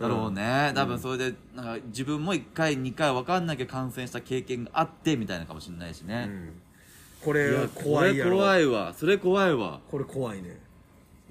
[0.00, 6.30] だろうね、多分それでなんか自分も1回2回分かんなきゃ感染した経験があってみたいなかもしれないしね、
[7.24, 8.30] これは怖いやろ。
[8.30, 8.94] これ怖いわ。
[8.96, 9.80] それ怖いわ。
[9.90, 10.60] これ怖いね。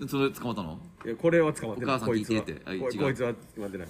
[0.08, 0.78] それ捕まったの？
[1.06, 1.96] いやこれは捕まってない。
[1.96, 2.54] お母さん聞いて。
[2.54, 3.88] てあこ違うこいつは捕まってない。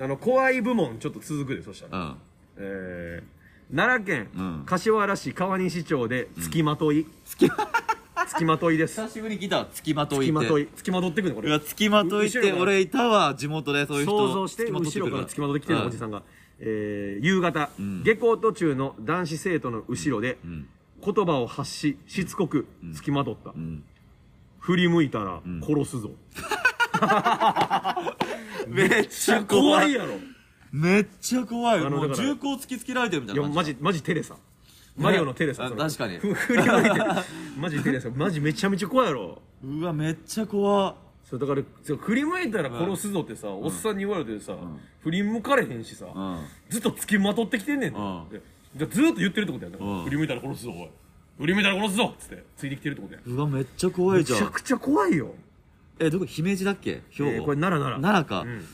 [0.00, 2.16] あの怖い部門ちょっと続くでそしたら、うん。
[2.56, 4.62] えー、奈良県、うん。
[4.64, 7.66] 柏原市川西町で付きまとい、付きまとい
[8.76, 9.00] です。
[9.00, 10.32] 久しぶりに聞いたわ付きまと付いって。
[10.32, 10.68] きまとい。
[10.76, 11.48] 付きまとってくるのこれ。
[11.48, 14.28] いや付きまといて俺いたわ地元でそういう人。
[14.28, 16.22] 想像して後ろから付きまとってきてるおじさんが、
[16.58, 18.02] えー夕方、ん。
[18.02, 20.66] 下校途中の男子生徒の後ろで、ん。
[21.04, 23.82] 言葉を発ししつこく付きまとった、ん。
[24.58, 25.62] 振り向いたらん。
[25.64, 26.10] 殺すぞ、
[28.68, 30.14] めっちゃ怖怖いいやろ。
[30.72, 31.80] めっちゃ怖い。
[31.80, 34.36] もう銃口突きつけられてるみたいなマジマジテレサ
[34.98, 36.18] マリオのテレサあそれ確かに。
[36.18, 36.90] ふ振り向いて。
[37.58, 39.40] マジテレサマジめちゃめちゃ怖いやろ。
[39.64, 44.56] うわめっちゃ怖そうだからそう振り向いたら殺すぞってさ、おっさんに言われてさ、
[45.02, 46.38] 振り向かれへんしさ、うん。
[46.70, 48.02] ずっと付きまとってきてんねんじゃ
[48.82, 50.04] あずっと言ってるってことやな、うん。
[50.04, 50.88] 振り向いたら殺すぞおい。
[51.38, 54.38] 振り向いたら殺すぞっつってついてきてるってことやうわめっちゃ怖いめじゃん。
[54.38, 55.34] ちゃくちゃ怖いよ。
[55.98, 58.00] えどこ姫路だっけ兵庫、えーこれ奈良奈良。
[58.00, 58.64] 奈良か、うん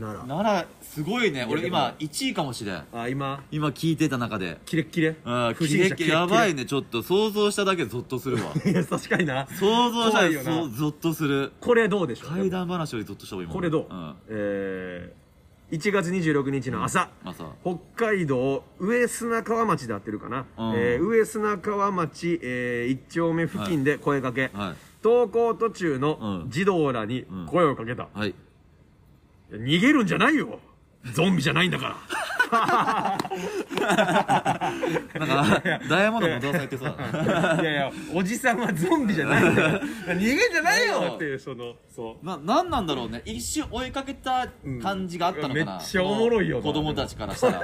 [0.00, 0.26] 奈良。
[0.26, 1.46] 奈良すごいね。
[1.48, 2.84] 俺今1位かもしれん。
[2.92, 3.42] あ今？
[3.50, 4.58] 今聞いてた中で。
[4.66, 5.16] キレッキレ？
[5.24, 5.84] あ不審者。
[5.84, 6.10] キレッキレ。
[6.10, 6.62] やばいね。
[6.62, 8.52] ねちょっと想像しただけでゾッとするわ。
[8.64, 9.46] いや確かにな。
[9.58, 10.38] 想像したらゾ
[10.88, 11.52] ッとする。
[11.60, 12.30] これどうでしょう？
[12.30, 14.14] 怪談話よりゾッとしたわ今これどう、うん。
[14.28, 17.44] えー、1月26日の朝、朝。
[17.62, 20.74] 北海道上砂川町で合ってるかな、うん。
[20.74, 24.74] えー上砂川町、えー、1丁目付近で声かけ、はい。
[25.04, 26.50] 登校途中のうん。
[26.50, 28.28] 児童らに声をかけた、はい。
[28.28, 28.36] いや
[29.56, 30.58] 逃げるんじゃないよ。
[31.12, 31.96] ゾンビじゃないんだから。
[32.52, 33.16] な
[35.26, 36.94] んかダイヤモンド戻されてさ。
[37.60, 39.80] いやいやおじさんはゾンビじゃないんだよ。
[40.06, 41.12] 逃げんじゃないよ。
[41.14, 42.26] っていうそのそう。
[42.26, 43.22] ななんなんだろうね。
[43.24, 44.46] 一瞬追いかけた
[44.80, 47.62] 感じがあったのかな、うんめっちゃおもろいよな子供たちからしたら。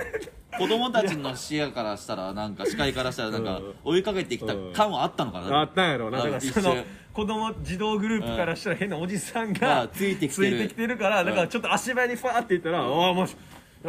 [0.59, 3.74] 子供たちの視野からしたらなんか視界からしたらなんかうん。
[3.84, 6.18] 追いかけてきた感はあったのかな、あったんやろな。
[6.18, 10.97] だから一その瞬子供児童グループからしたら変なおじさんががついてきてる。
[10.97, 13.35] からだからちょっと足早にファーって言ったら「おおもし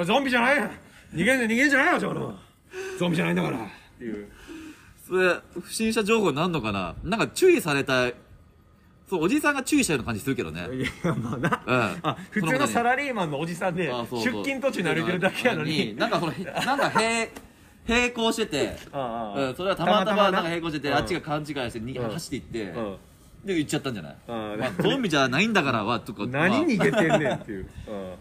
[0.03, 0.69] ゾンビじゃないよ
[1.13, 2.35] 逃げんね逃げんじゃないよその
[2.97, 3.61] ゾンビじゃないんだから」っ
[3.97, 4.27] ていう。
[5.07, 6.95] それ不審者情報になんのかな？
[7.03, 8.11] なんか注意された
[9.09, 10.67] そうおじさんが注意したような感じするけどね。
[10.71, 11.99] いやまあな、うん。
[12.03, 14.05] あ普通のサラリーマンのおじさんで出
[14.43, 15.95] 勤途中に歩いてるだけやのに。
[15.95, 17.27] なんかそのへなんか並
[17.87, 18.65] 並行してて。
[18.65, 20.41] うん、それはたまたまな。
[20.41, 22.11] んか並行しててうんあっちが勘違いして逃げうん。
[22.11, 22.97] 走っていって、うん
[23.45, 28.15] で行っちゃったんじゃない、あまあ、ゾンビじゃないんだからはとか何逃まげてんねんっていう、あ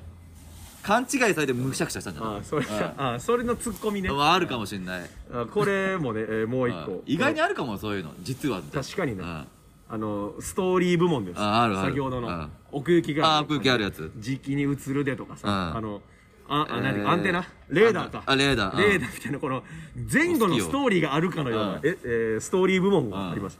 [0.82, 2.34] 勘違いされてむしゃくしゃしたんじゃない？
[2.34, 3.06] ああそれうん。
[3.14, 4.08] あそれのツッコミね。
[4.10, 5.10] まああるかもしれない。
[5.32, 6.84] あこれもね、えーもう一うん。
[6.86, 8.12] 個意外にあるかもそういうの。
[8.22, 9.22] 実は確かにね。
[9.22, 9.46] うん。
[9.90, 11.40] あのストーリー部門です。
[11.40, 11.88] ああるある。
[11.90, 12.50] 先ほどのうん。
[12.72, 14.10] 奥行きがあー奥行きあるやつ。
[14.18, 15.76] 時期に映るでとかさ、うん。
[15.76, 16.00] あの
[16.48, 17.08] ああ何、えー。
[17.08, 17.44] アンテナ？
[17.68, 18.22] レーダーか。
[18.24, 18.76] あレーダー。
[18.76, 18.82] うん。
[18.82, 19.62] レーダーみたいなこの
[20.10, 21.80] 前後のストーリーがあるかのようなうん。
[21.82, 23.58] え、えーストーリー部門があります、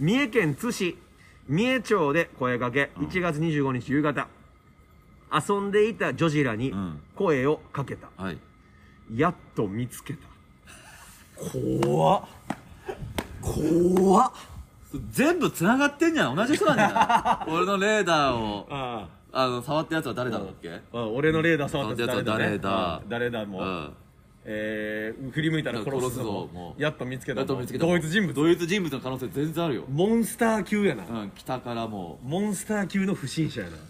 [0.00, 0.98] 三重県津市
[1.46, 4.26] 三重町で声かけ1月25日夕方
[5.32, 7.00] 遊んでいた女児らにん。
[7.14, 8.38] 声をかけた、はい。
[9.14, 10.26] やっと見つけた。
[11.36, 12.24] 怖っ。
[13.40, 14.32] 怖っ。
[15.12, 16.34] 全部つながってんじゃん。
[16.36, 17.50] 同じ人なんじゃない？
[17.54, 18.66] 俺のレーダーを。
[18.70, 19.46] ああ。
[19.48, 20.72] の触ったやつは誰だっけ？
[20.72, 23.00] ああ俺のレーダー触ったやつ誰だ、ね、誰だ？
[23.04, 23.08] うん。
[23.08, 23.92] 誰だもう、うん
[24.44, 26.48] えー、振り向いたら殺すぞ。
[26.52, 26.82] もう。
[26.82, 27.86] やっと見つけたやっと見つけた。
[27.86, 28.34] 同一人物。
[28.34, 29.84] 同一人物の可能性全然あるよ。
[29.88, 33.76] モンスター級やな、うん北からもモンスター級の不審者やな。
[33.76, 33.80] う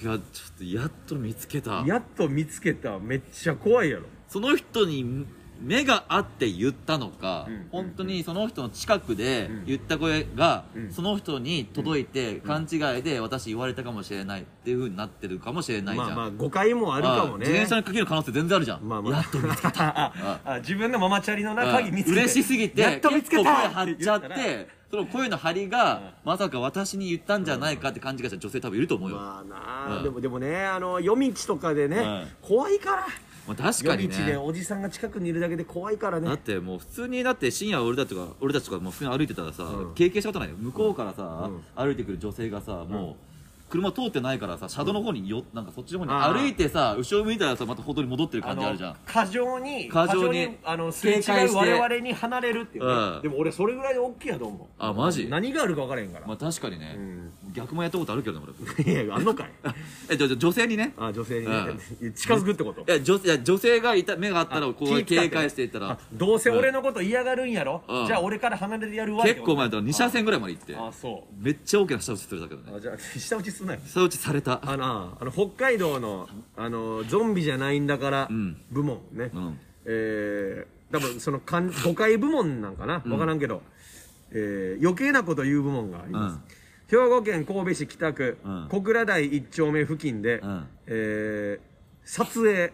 [0.00, 1.84] いやちょっとやっと見つけた。
[1.86, 2.98] やっと見つけた。
[2.98, 4.04] めっちゃ怖いやろ。
[4.28, 5.26] その人に
[5.60, 7.68] 目があって言ったのか、うん。
[7.70, 9.64] 本当にその人の近くでん。
[9.66, 10.92] 言った声が、うん。
[10.92, 17.46] その人に届いて、勘違いで私言われたかもしれないっていう風になってるかもしれないじゃん、まあまあ誤解もあるかもね。
[17.46, 19.12] 自転車にかける可能性全然あるじゃん、まあまあ。
[19.14, 20.12] やっと見つけた。
[20.60, 22.20] 自分のママチャリのな鍵見つけて。
[22.20, 23.42] 嬉しすぎてやっと見つけた。
[23.42, 30.02] 結構声張っちゃってその声の張りが、まさか私に言ったんじゃないかって勘違いした女性多分いると思うよ、まあなあ、うん。
[30.02, 32.28] でもでもねあの夜道とかでね、うん。
[32.40, 33.06] 怖いから
[33.48, 36.28] まあ、確かに夜道でおじさんが近くにいるだけで怖いからね。
[36.28, 43.27] だってもう普通にだって深夜俺たちが俺たちとかもう普通に歩いてたらさ、うん経験したことないよ向こうからさ、うん歩いてくる女性がさもう
[43.68, 48.96] 車通ってないからさ車道の方によなんかそっちの方に歩いてさ後ろ向いたらさまた歩道に戻ってる感じあるじゃん。
[49.06, 53.22] 過剰に過剰にあのすれ違う我々に離れるっていうね、うん。
[53.22, 54.66] でも俺それぐらいで大きいやと思う。
[54.78, 55.28] あマジ？
[55.28, 57.32] 何があるか分からへんから、まあ確かにね、うん。
[57.52, 58.46] 逆もやったことあるけどね
[58.84, 58.84] 俺。
[59.04, 59.50] いやあんのかい。
[60.10, 60.94] えじゃあ女性にね。
[60.96, 62.12] あ女性にね。
[62.14, 62.80] 近づくってこと？
[62.80, 65.90] いや女いや女性がいた目があったらこう警戒していったら。
[65.90, 67.82] あどうせ俺のこと嫌がるんやろ？
[67.88, 68.06] うん。
[68.06, 70.74] じゃあ俺から離れてやるわ結構前だと2車線ぐらいまで行って。
[70.74, 72.72] あそめっちゃ大きな下打ちするだけどね。
[72.72, 74.60] うあじゃあ下打ちすなよ下打ちされた。
[74.62, 78.56] あのあの北海道のあのゾンビじゃないんだからん。
[78.70, 79.58] 部門ね、うん。
[79.84, 83.00] えー、多分そのかん誤解部門なんかな？
[83.00, 83.62] 分からんけど、
[84.30, 86.38] えー、余計なこと言う部門があります、
[86.88, 88.68] 兵庫県神戸市北区、うん。
[88.68, 90.66] 小倉台一丁目付近で、うん。
[90.86, 91.60] えー、
[92.04, 92.72] 撮影。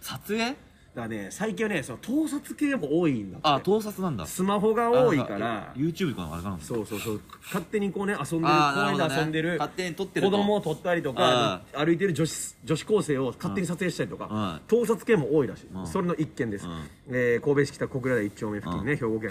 [0.00, 0.56] 撮影？
[1.00, 3.48] だね最近はねその盗撮系も多いんだって。
[3.48, 4.26] あ盗撮なんだ。
[4.26, 5.72] スマホが多いから。
[5.72, 7.20] あ YouTube かなあれかなそうそうそう。
[7.46, 9.14] 勝手にこうね遊んでるあー公園なるほどね。
[9.14, 10.30] で遊んでる勝手に撮ってると。
[10.30, 14.60] 子供を撮ったりとかあ歩いてる女子女子高生を勝手に撮影したりとか、うん。
[14.68, 15.86] 盗撮系も多いらしい、うん。
[15.86, 16.84] それの一件です、うん。
[17.08, 19.30] えー神戸市北小倉台一丁目付近ね、兵庫県。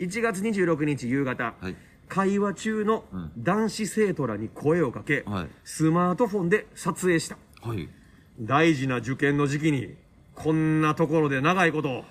[0.00, 1.76] 1月26日夕方、はい。
[2.08, 3.32] 会話中のん。
[3.38, 5.48] 男子生徒らに声をかけ、はい。
[5.64, 7.36] スマートフォンで撮影した。
[7.62, 7.88] はい。
[8.40, 9.96] 大事な受験の時期に
[10.42, 11.88] こんなところで長いこと。
[11.90, 12.04] を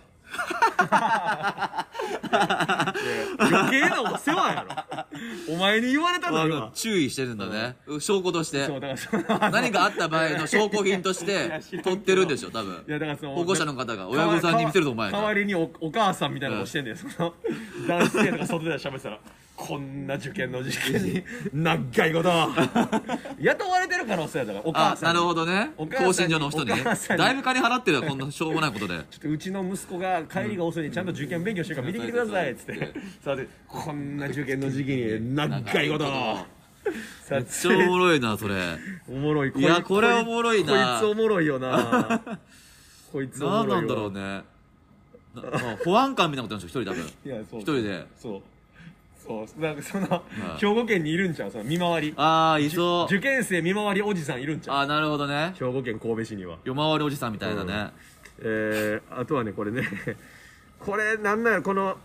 [3.39, 5.53] 余計なお世話やろ。
[5.53, 7.77] お前に言われたのあよの注意してるんだね。
[7.99, 8.67] 証拠として。
[9.51, 12.83] 何かあった場合の 証拠品としいて取ってるんでしょ多分。
[12.87, 17.33] いやだからその保護者の方が親御さんに見せるとお前代わりにおお母さんみたいなのをしてんだよ、その。
[17.87, 19.19] 男子生徒が外で喋ってたら
[19.57, 22.29] こんな受験の時期に 長いこと。
[23.41, 25.71] 雇われてる可能性だからお母さんなるほどね。
[25.97, 28.93] 更新所の人にだいぶ金払ってるよこんなしょうもないことで。
[29.09, 32.93] ちょっとうちの息子が帰りが遅いんでちゃんと受験勉強してるから見てきてくださいっつって。
[33.25, 36.05] さてこんな受験の時期に長いこと。
[36.05, 38.55] さめっちゃおもろいなそれ。
[39.09, 40.69] おもろいいやこれおもろいな。
[40.71, 42.21] こいつおもろいよな。
[43.11, 44.21] こいつおもろいわ何なんだろうね。
[44.21, 47.59] なまあ保安官みたいなことなんでしょ一人多分。
[47.59, 48.05] 一人で。
[48.21, 48.41] そう
[49.27, 50.23] そうなんかその、
[50.57, 51.51] 兵庫県にいるんちゃう？
[51.51, 52.13] その見回り。
[52.15, 53.13] ああいそう。
[53.13, 54.75] 受験生見回りおじさんいるんちゃう？
[54.77, 55.53] ああなるほどね。
[55.59, 56.57] 兵庫県神戸市には。
[56.63, 57.91] 夜回りおじさんみたいなね。
[58.39, 59.83] えー、あとはねこれね
[60.79, 61.63] これなんなんやろ？
[61.63, 61.97] この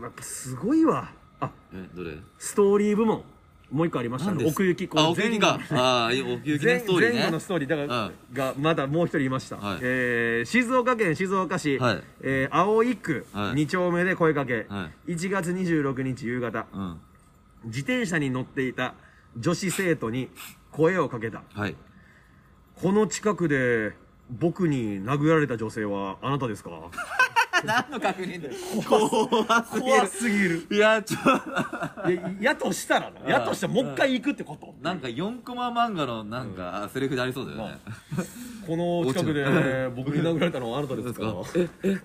[0.00, 1.12] やっぱすごいわ。
[1.40, 2.16] あえどれ？
[2.38, 3.22] ストーリー部門
[3.72, 4.44] もう一個ありましたね。
[4.44, 7.68] 奥行きこのあ奥行ああ奥行きストーリー前後のねストーリー。
[7.68, 8.12] だから、うん。
[8.34, 9.78] がまだもう一人いました、はい。
[9.80, 12.02] えー静岡県静岡市、はい。
[12.22, 13.54] えー葵区はい。
[13.54, 16.66] 2丁目で声かけ、は1月26日夕方。
[16.72, 17.00] うん。
[17.64, 18.94] 自転車に乗っていた
[19.38, 20.28] 女子生徒に
[20.70, 21.42] 声をかけた。
[21.54, 21.74] はい。
[22.76, 23.92] この近くで
[24.30, 26.70] 僕に殴られた女性はあなたですか？
[27.66, 28.54] 何の確認だよ。
[28.88, 30.66] 怖すぎ怖すぎる。
[30.68, 31.18] るいやちょ
[32.10, 34.74] いややとしたらなやとしたらもう一回行くってこと。
[34.82, 37.78] なんか4コマ漫画のなんかセリフでありそうだよね。
[38.66, 41.98] この近くで僕に殴られたのはあなたですかええ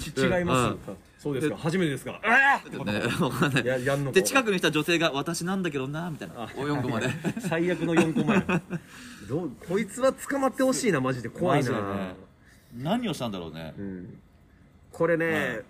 [0.00, 0.76] ち違います。
[1.18, 1.56] そうですか。
[1.56, 3.66] 初めてですかああねわかんない。
[3.66, 4.14] ややんのか。
[4.14, 6.34] で近くに来た女性が私なんだけどなみたいな。
[6.44, 7.08] あお4コマで。
[7.40, 8.44] 最悪の4個前
[9.28, 11.28] どうこいつは捕まってほしいなマジで。
[11.28, 12.14] 怖いな、
[12.74, 13.74] 何をしたんだろうね。
[13.78, 14.18] うん。
[14.92, 15.64] これね、はい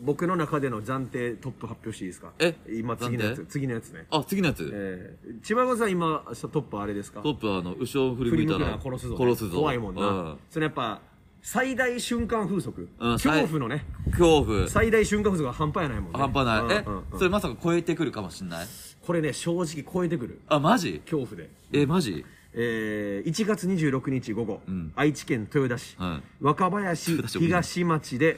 [0.00, 2.30] 僕の中での暫定トップ発表していいですか？
[2.38, 2.54] え？
[2.68, 3.46] 今次のやつ。
[3.46, 4.06] 次のやつね。
[4.10, 4.70] あ次のやつ。
[4.72, 7.20] えー、千葉子さん今トップあれですか？
[7.20, 10.38] トップはあの後ろを振り向いたら殺すぞ、殺すぞ怖いもんな、うん。
[10.50, 11.00] それやっぱ
[11.42, 13.86] 最大瞬間風速、うん恐怖のね。
[14.10, 14.68] 恐怖。
[14.68, 16.18] 最大瞬間風速が半端やないもんね。
[16.18, 16.76] 半端ない。
[16.76, 17.18] えうんうんうん。
[17.18, 18.66] それまさか超えてくるかもしんない？
[19.04, 20.40] これね正直超えてくる。
[20.48, 21.00] あマジ？
[21.06, 21.50] 恐怖で。
[21.72, 22.24] えマジ？
[22.60, 24.92] えー、1月26日午後、うん。
[24.96, 26.44] 愛知県豊田市、はい。
[26.44, 28.36] 若林東町で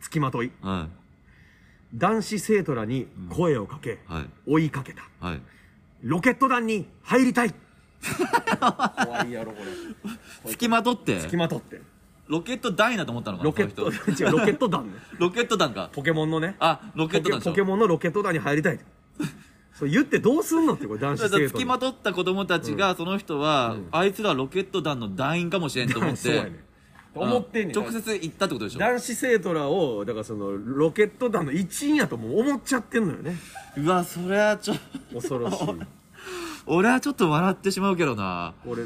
[0.00, 0.52] 付きまとい。
[0.62, 0.88] は
[1.92, 4.24] 男子生徒らに声をかけ、いはい。
[4.46, 5.02] 追いかけた。
[5.18, 5.40] はい。
[6.02, 7.54] ロケット団に入りたい。
[9.00, 9.58] 怖いやろこ
[10.44, 10.50] れ。
[10.50, 11.18] 付きまとって。
[11.18, 11.80] 付きまとって。
[12.28, 14.92] ロケット団員だと思ったのかなロケット違うロケット団ね。
[15.18, 15.90] ロケット団 か。
[15.92, 16.54] ポケモンのね。
[16.60, 18.78] あロケット団ポケモンのロケット団に入りたい
[19.78, 26.64] そう言ってどうすんのってこれ男子生徒付きまとった子供たちが、その人は、あいつらロケット団の団員かもしれんと思っそうやてね。
[27.14, 27.76] 思ってんねん。
[27.76, 28.78] 直接行ったってことでしょ？
[28.78, 33.36] 男子生徒らをだからそのロケット団の一員やともう思っちゃってんのよね。
[33.76, 34.74] うわそれはちょ
[35.14, 35.66] 恐ろしい
[36.68, 38.54] 俺はちょっと笑ってしまうけどな。
[38.66, 38.84] 俺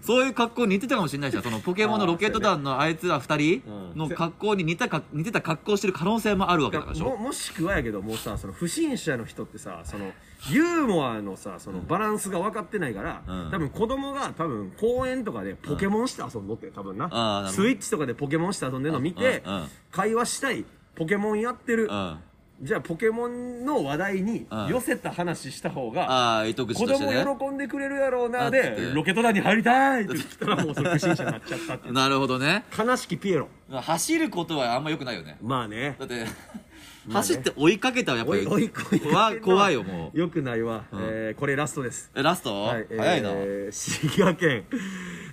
[0.00, 3.98] そういう格好似てたかもしれないしなそのポケモンのロケット団のあいつら二人うん。
[3.98, 7.10] の格好に似たか似てた格好してる可能性もあるわけだからでしょ。
[7.10, 10.12] ももしくはやけどもうさその不審者の人ってさその
[10.50, 13.50] ユーモアのさそのバランスが分かってないから、うん。
[13.50, 17.62] 多分子供が多分公園とかでポケモンして遊んどって多分な,、あーなるほど。
[17.64, 19.54] スイッチとかでポケモンして遊んでるの見て、うん。
[19.54, 19.66] うん。
[19.90, 20.64] 会話したい
[20.96, 22.18] ポケモンやってる、うん
[22.62, 24.66] じゃあポケモンの話題にうん。
[24.68, 27.24] 寄せた話した方がああ糸口子としてね。
[27.24, 32.64] 供喜んでくれるやろうなでてロケット団に入りたいって言ったらもうそれ不審者になっちゃったって なるほどね。
[32.78, 33.48] 悲しきピエロ。
[33.70, 35.36] 走ることはあんま良くないよね。
[35.42, 35.96] まあね。
[35.98, 36.24] だって
[37.12, 38.70] 走って追いかけたらやっぱり追い
[39.40, 40.18] 怖いよもう。
[40.18, 41.00] よくないわ、うん。
[41.02, 42.10] えーこれラストです。
[42.14, 44.64] えラスト、はい早いな、えー滋賀県。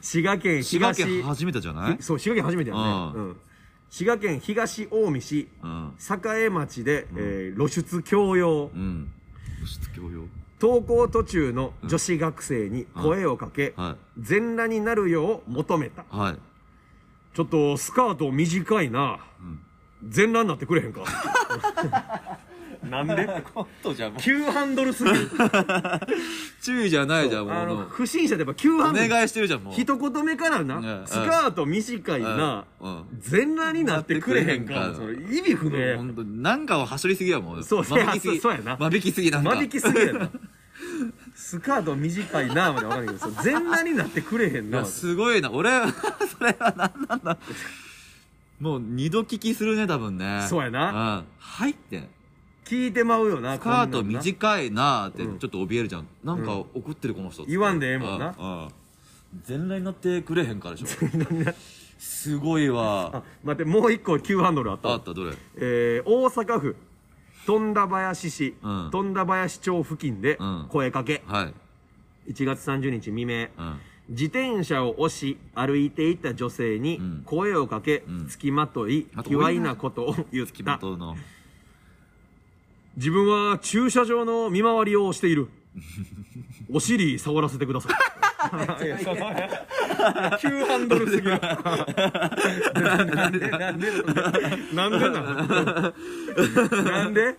[0.02, 1.98] 滋賀県滋賀東県初めてじゃない？
[2.02, 3.14] そう滋賀県初めてやね、うん。
[3.14, 3.38] うん
[3.92, 5.94] 滋賀県東近江市うん。
[6.00, 8.72] 栄町で、えー露出強要。
[8.74, 9.12] うん。
[9.58, 10.22] 露出強要。
[10.62, 16.04] 登校途中の女子学生に声をかけ、は全裸になるよう求めた。
[16.04, 16.38] いはい。
[17.36, 19.20] ちょっとスカート短いな、
[20.08, 21.02] 全裸になってくれへんか
[22.90, 23.44] なんで？
[23.54, 24.14] コントじゃん。
[24.14, 25.30] もう急ハンドルすぎる。
[26.62, 29.10] 注意じゃないじゃんもうあの不審者でやっぱ急ハおンドル。
[29.10, 29.74] 願いしてるじゃんもう。
[29.74, 32.66] 一言目からな、うんスカート短いな、
[33.20, 35.78] 全裸になってくれへんかなってくそ意味不明。
[35.80, 37.64] や本当になんかを走りすぎやもん。
[37.64, 38.20] そう間引き。
[38.22, 38.78] すぎそうやな。
[38.78, 39.52] 間引きすぎなんか。
[39.52, 40.30] 間引きすぎやな。
[41.36, 44.86] スカート短いなまでわかんないけど全裸になってくれへんな。
[44.86, 45.52] すごいな。
[45.52, 45.88] 俺は
[46.38, 47.38] それは何なんだ。
[48.60, 50.46] もう二度聞きするね多分ね。
[50.50, 50.90] そうやな。
[50.90, 51.26] うん。
[51.40, 52.08] はいって
[52.72, 55.40] 聞いてまうよなスカート短いなーってうん。
[55.40, 58.34] ちょっと怯えるじゃん、なんか怒ってるこの人言わんでええもんな。
[58.40, 58.62] うん。
[58.64, 58.70] うん。
[59.44, 60.88] 全裸になってくれへんからでしょ。
[62.00, 63.12] すごいわ。
[63.14, 64.88] あ待ってもう一個急ハンドルあった。
[64.88, 65.34] わあったどれ？
[65.58, 66.76] えー大阪府
[67.46, 68.90] 富田林市、うん。
[68.90, 70.66] 富田林町付近でうん。
[70.70, 71.52] 声かけ、は
[72.28, 72.32] い。
[72.32, 73.80] 1月30日未明、うん。
[74.10, 77.24] 自転車を押し歩いていた女性にん。
[77.26, 78.28] 声をかけ、ん。
[78.28, 81.18] 付きまといあと卑猥なことを言っ木た本の
[82.96, 85.50] 自分は駐車場の見回りをしている。
[86.74, 88.86] お尻触らせてください。
[88.86, 89.18] いやその
[90.40, 91.40] 急ハンドルすぎる。
[91.40, 93.92] なんでなんで
[94.74, 95.94] なんでなん
[96.86, 97.36] なんで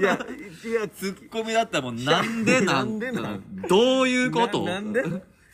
[0.00, 0.18] いや
[0.64, 5.04] いやツッコミだったもんなんでなんなんでなんどういうことななんで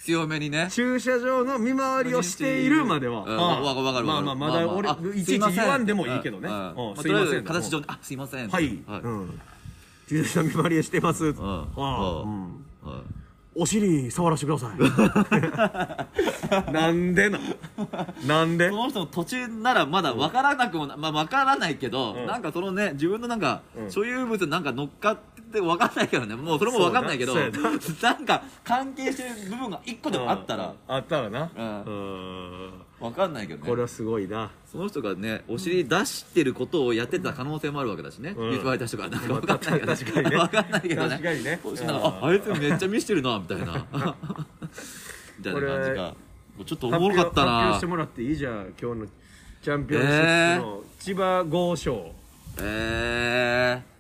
[0.01, 0.69] 強めにね。
[0.71, 3.37] 駐車場の見回りをしているまでは、うん。
[3.37, 4.07] わかるわかる。
[4.07, 6.89] まあまあまだ俺、あいちいち言わんでもいいけどね、うん。
[6.91, 6.97] うん。
[6.97, 7.45] すいません。
[7.45, 8.49] 形上にあすいません。
[8.49, 9.01] はい、はい。
[9.03, 9.41] うん。
[10.09, 11.35] 駐車場見回りしてます、うん。
[11.37, 12.23] ああ。
[12.23, 12.31] うん。
[12.31, 12.93] うん。
[12.93, 13.03] はい
[13.55, 16.71] お尻触らせてください。
[16.73, 17.39] なんでな
[18.27, 18.71] なんで？
[18.71, 22.27] この人の途中ならまだ分からなくもな、まあ分からないけど、うん。
[22.27, 23.91] なんかそのね自分のなんか、うん。
[23.91, 25.19] 所有物なんか乗っかっ
[25.53, 26.37] て分かんないけどね。
[26.37, 27.59] もうそれも分かんないけどそうやな。
[28.03, 31.51] なんか関係してる部分が一個でもあったら、あったらな。
[31.57, 31.65] うん。
[31.65, 33.69] うん分かんないけどね。
[33.69, 34.51] これはすごいな。
[34.71, 38.51] その人がねお尻出してることをやってた可能性もあるわけだしね、うん。
[38.51, 40.37] 言われた人がなんか分かんないけど、まあ確かにね。
[40.37, 41.09] 分かんないけどね。
[41.09, 41.61] 確かにね。
[41.89, 43.65] ああいつめっちゃ見してるなみたいな。
[45.39, 46.15] みたいな 感じか
[46.67, 48.37] ちょっとおもろかった発表発表なしてもらっていい？
[48.37, 49.07] じゃん今日の
[49.63, 52.13] チャンピオンシップの千葉豪賞、
[52.61, 53.91] ええ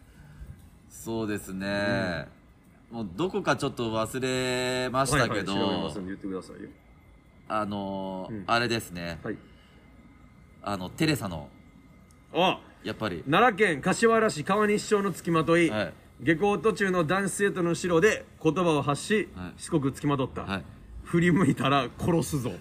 [0.90, 2.28] そうですね、
[2.90, 6.68] もうどこかちょっと忘れましたけど、はいはい、調べますんで言ってくださいよ
[7.52, 8.44] あのーうん。
[8.46, 9.18] あれですね。
[9.24, 9.36] はい。
[10.62, 11.48] あのテレサの。
[12.32, 13.24] あやっぱり。
[13.28, 15.92] 奈良県柏原市川西町の付きまとい、はい。
[16.22, 19.60] 下校途中の男子生徒の後ろで言葉を発し、はい。
[19.60, 20.64] しつこく付きまとった、はい。
[21.02, 22.52] 振り向いたら殺すぞ。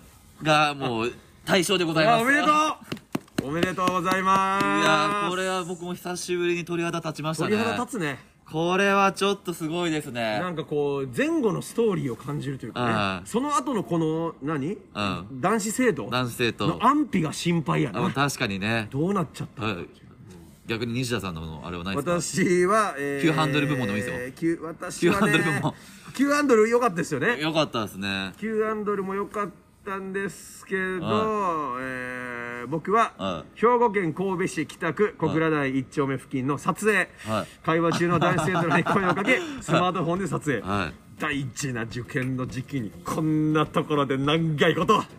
[0.42, 1.14] がもう
[1.46, 2.22] 対象でございます。
[2.22, 3.48] あおめでとう。
[3.48, 4.66] おめでとうございます。
[4.66, 7.52] いやーこれは僕も久しぶりに鳥肌立ちましたね。
[7.52, 8.18] 鳥肌立つね
[8.52, 10.40] これはちょっとすごいですね。
[10.40, 13.28] なんかこう前後のストーリーを感じるというかね。
[13.28, 14.78] その後のこの何、ん。
[15.34, 16.10] 男子生徒？
[16.10, 16.68] 男子生徒。
[16.68, 18.06] の安否が心配やな。
[18.06, 19.64] あ確かにね、どうなっちゃった？
[19.64, 19.88] はい、
[20.68, 22.12] 逆に西田さんのあれはないですか？
[22.22, 23.98] 私は、えー、急ハンドル部門でも。
[24.00, 25.74] いいですよ急私はね急ハンドル部門。
[26.16, 27.40] 急ハンドル良かったですよね。
[27.40, 28.34] よかったですね。
[28.38, 29.50] 急ハンドルも良かっ
[29.86, 30.80] たんですけど、
[31.80, 37.48] えー僕は、は兵庫県神戸市北区小倉台一丁目付近の撮影、はい。
[37.64, 45.04] 会話中の男子生徒に声をかけスマートフォンで撮影、はい大事な受験の時期にこんなところで長いこと。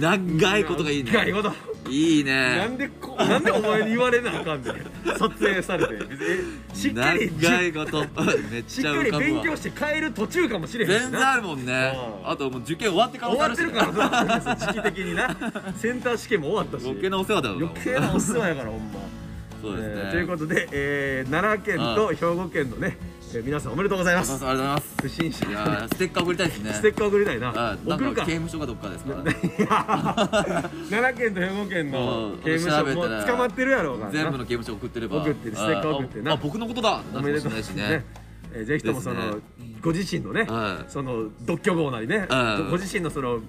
[0.00, 1.12] 長いことがいいね。
[1.12, 1.52] 長いこと。
[1.90, 4.74] いいなねんでこなんでお前に言われなあかんねん。
[5.18, 5.94] 撮影されて。
[6.72, 8.06] しっかり長いこと。
[8.50, 11.00] めっしっちゃかり勉浮かぶわ強して帰る途中かもしれへんしな。
[11.00, 11.92] 全然あるもんね。
[12.22, 12.30] うん。
[12.30, 13.92] あともう受験終わってから終わってるから
[14.24, 15.36] な時期的にな
[15.76, 16.84] センター試験も終わったし。
[16.84, 19.00] 余計なお世話だよな余計なお世話やからほんま。
[19.60, 22.98] そうですね、えーということで、えー奈良県と兵庫県のね、
[23.34, 24.32] えー皆さんおめでとうございます。
[24.32, 24.94] ありがとうございます。
[25.02, 25.48] 不審者。
[25.48, 26.72] いやーステッカー送りたいですね。
[26.72, 27.48] ステッカー送りたいな。
[27.48, 28.20] あなん送るか。
[28.20, 29.14] か刑務所かどっかですか
[30.90, 32.38] 奈良県と兵庫県のうん。
[32.38, 34.18] 刑務所もう捕まってるやろうからな。
[34.18, 35.22] 全部の刑務所送ってれば。
[35.22, 36.36] 送ってステッカー送ってな。
[36.36, 37.02] 僕のことだ。
[37.12, 37.50] おめでとう。
[37.50, 38.04] るかもしれないしね。
[38.54, 39.42] えーぜひともその、ね。
[39.82, 40.84] ご自身のね、はい。
[40.86, 42.70] その独居房なりね、うん。
[42.70, 43.40] ご自身のその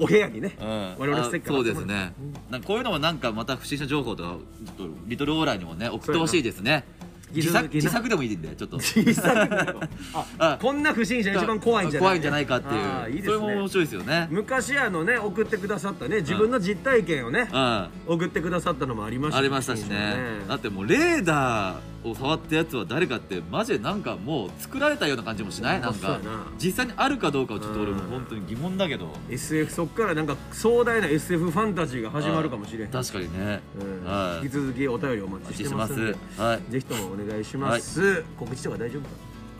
[0.00, 2.12] お部屋にね、うん、我々ステッカーあそうですね、
[2.50, 4.36] なんかこういうのもなんかまた不審者情報とか
[4.76, 6.84] ちょっとリトルオーライにもね送ってほしいですね
[7.32, 8.78] 自作自作でもいいんでちょっと。
[8.78, 9.80] 小さくなると
[10.12, 13.16] ああこんな不審者一番怖いんじゃない怖いんじゃないかっていう。
[13.16, 13.34] いいですね。
[13.38, 14.28] それも面白いですよね。
[14.30, 20.16] 昔あのね送ってくださったね自分の実体験をねうん、あ送ってくださったのもありましたりましたしね。
[20.48, 21.78] だってもうレーダー
[22.10, 25.80] を触ったやつは誰かってマジでなんかもう作られたような感じもしない？
[25.80, 26.20] なんか
[26.62, 29.08] 実際にあるかどうかはちょっと俺もうん本当に疑問だけど。
[29.28, 34.10] SF そっからなんか壮大な SF ファンタジーが始まるかもしれん、確かにね、うん。
[34.10, 34.44] はい。
[34.44, 36.16] 引き続きお便りお待ちしてますんで。
[36.36, 36.72] はい。
[36.72, 39.08] ぜひともお願いします、告知とか大丈夫か？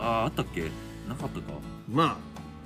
[0.01, 0.62] あああったっけ？
[1.09, 1.59] なかったか。
[1.90, 2.16] まあ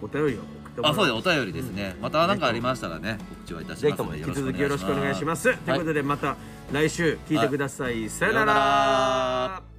[0.02, 3.18] お便りを送ってもらあそうですお便りですね、また何かありましたらね。
[3.28, 4.18] 告知はいたしますので。
[4.18, 5.58] も引き続きよろしくお願いします、はい。
[5.58, 6.36] ということでまた
[6.72, 9.71] 来週聞いてください、さよなさよならら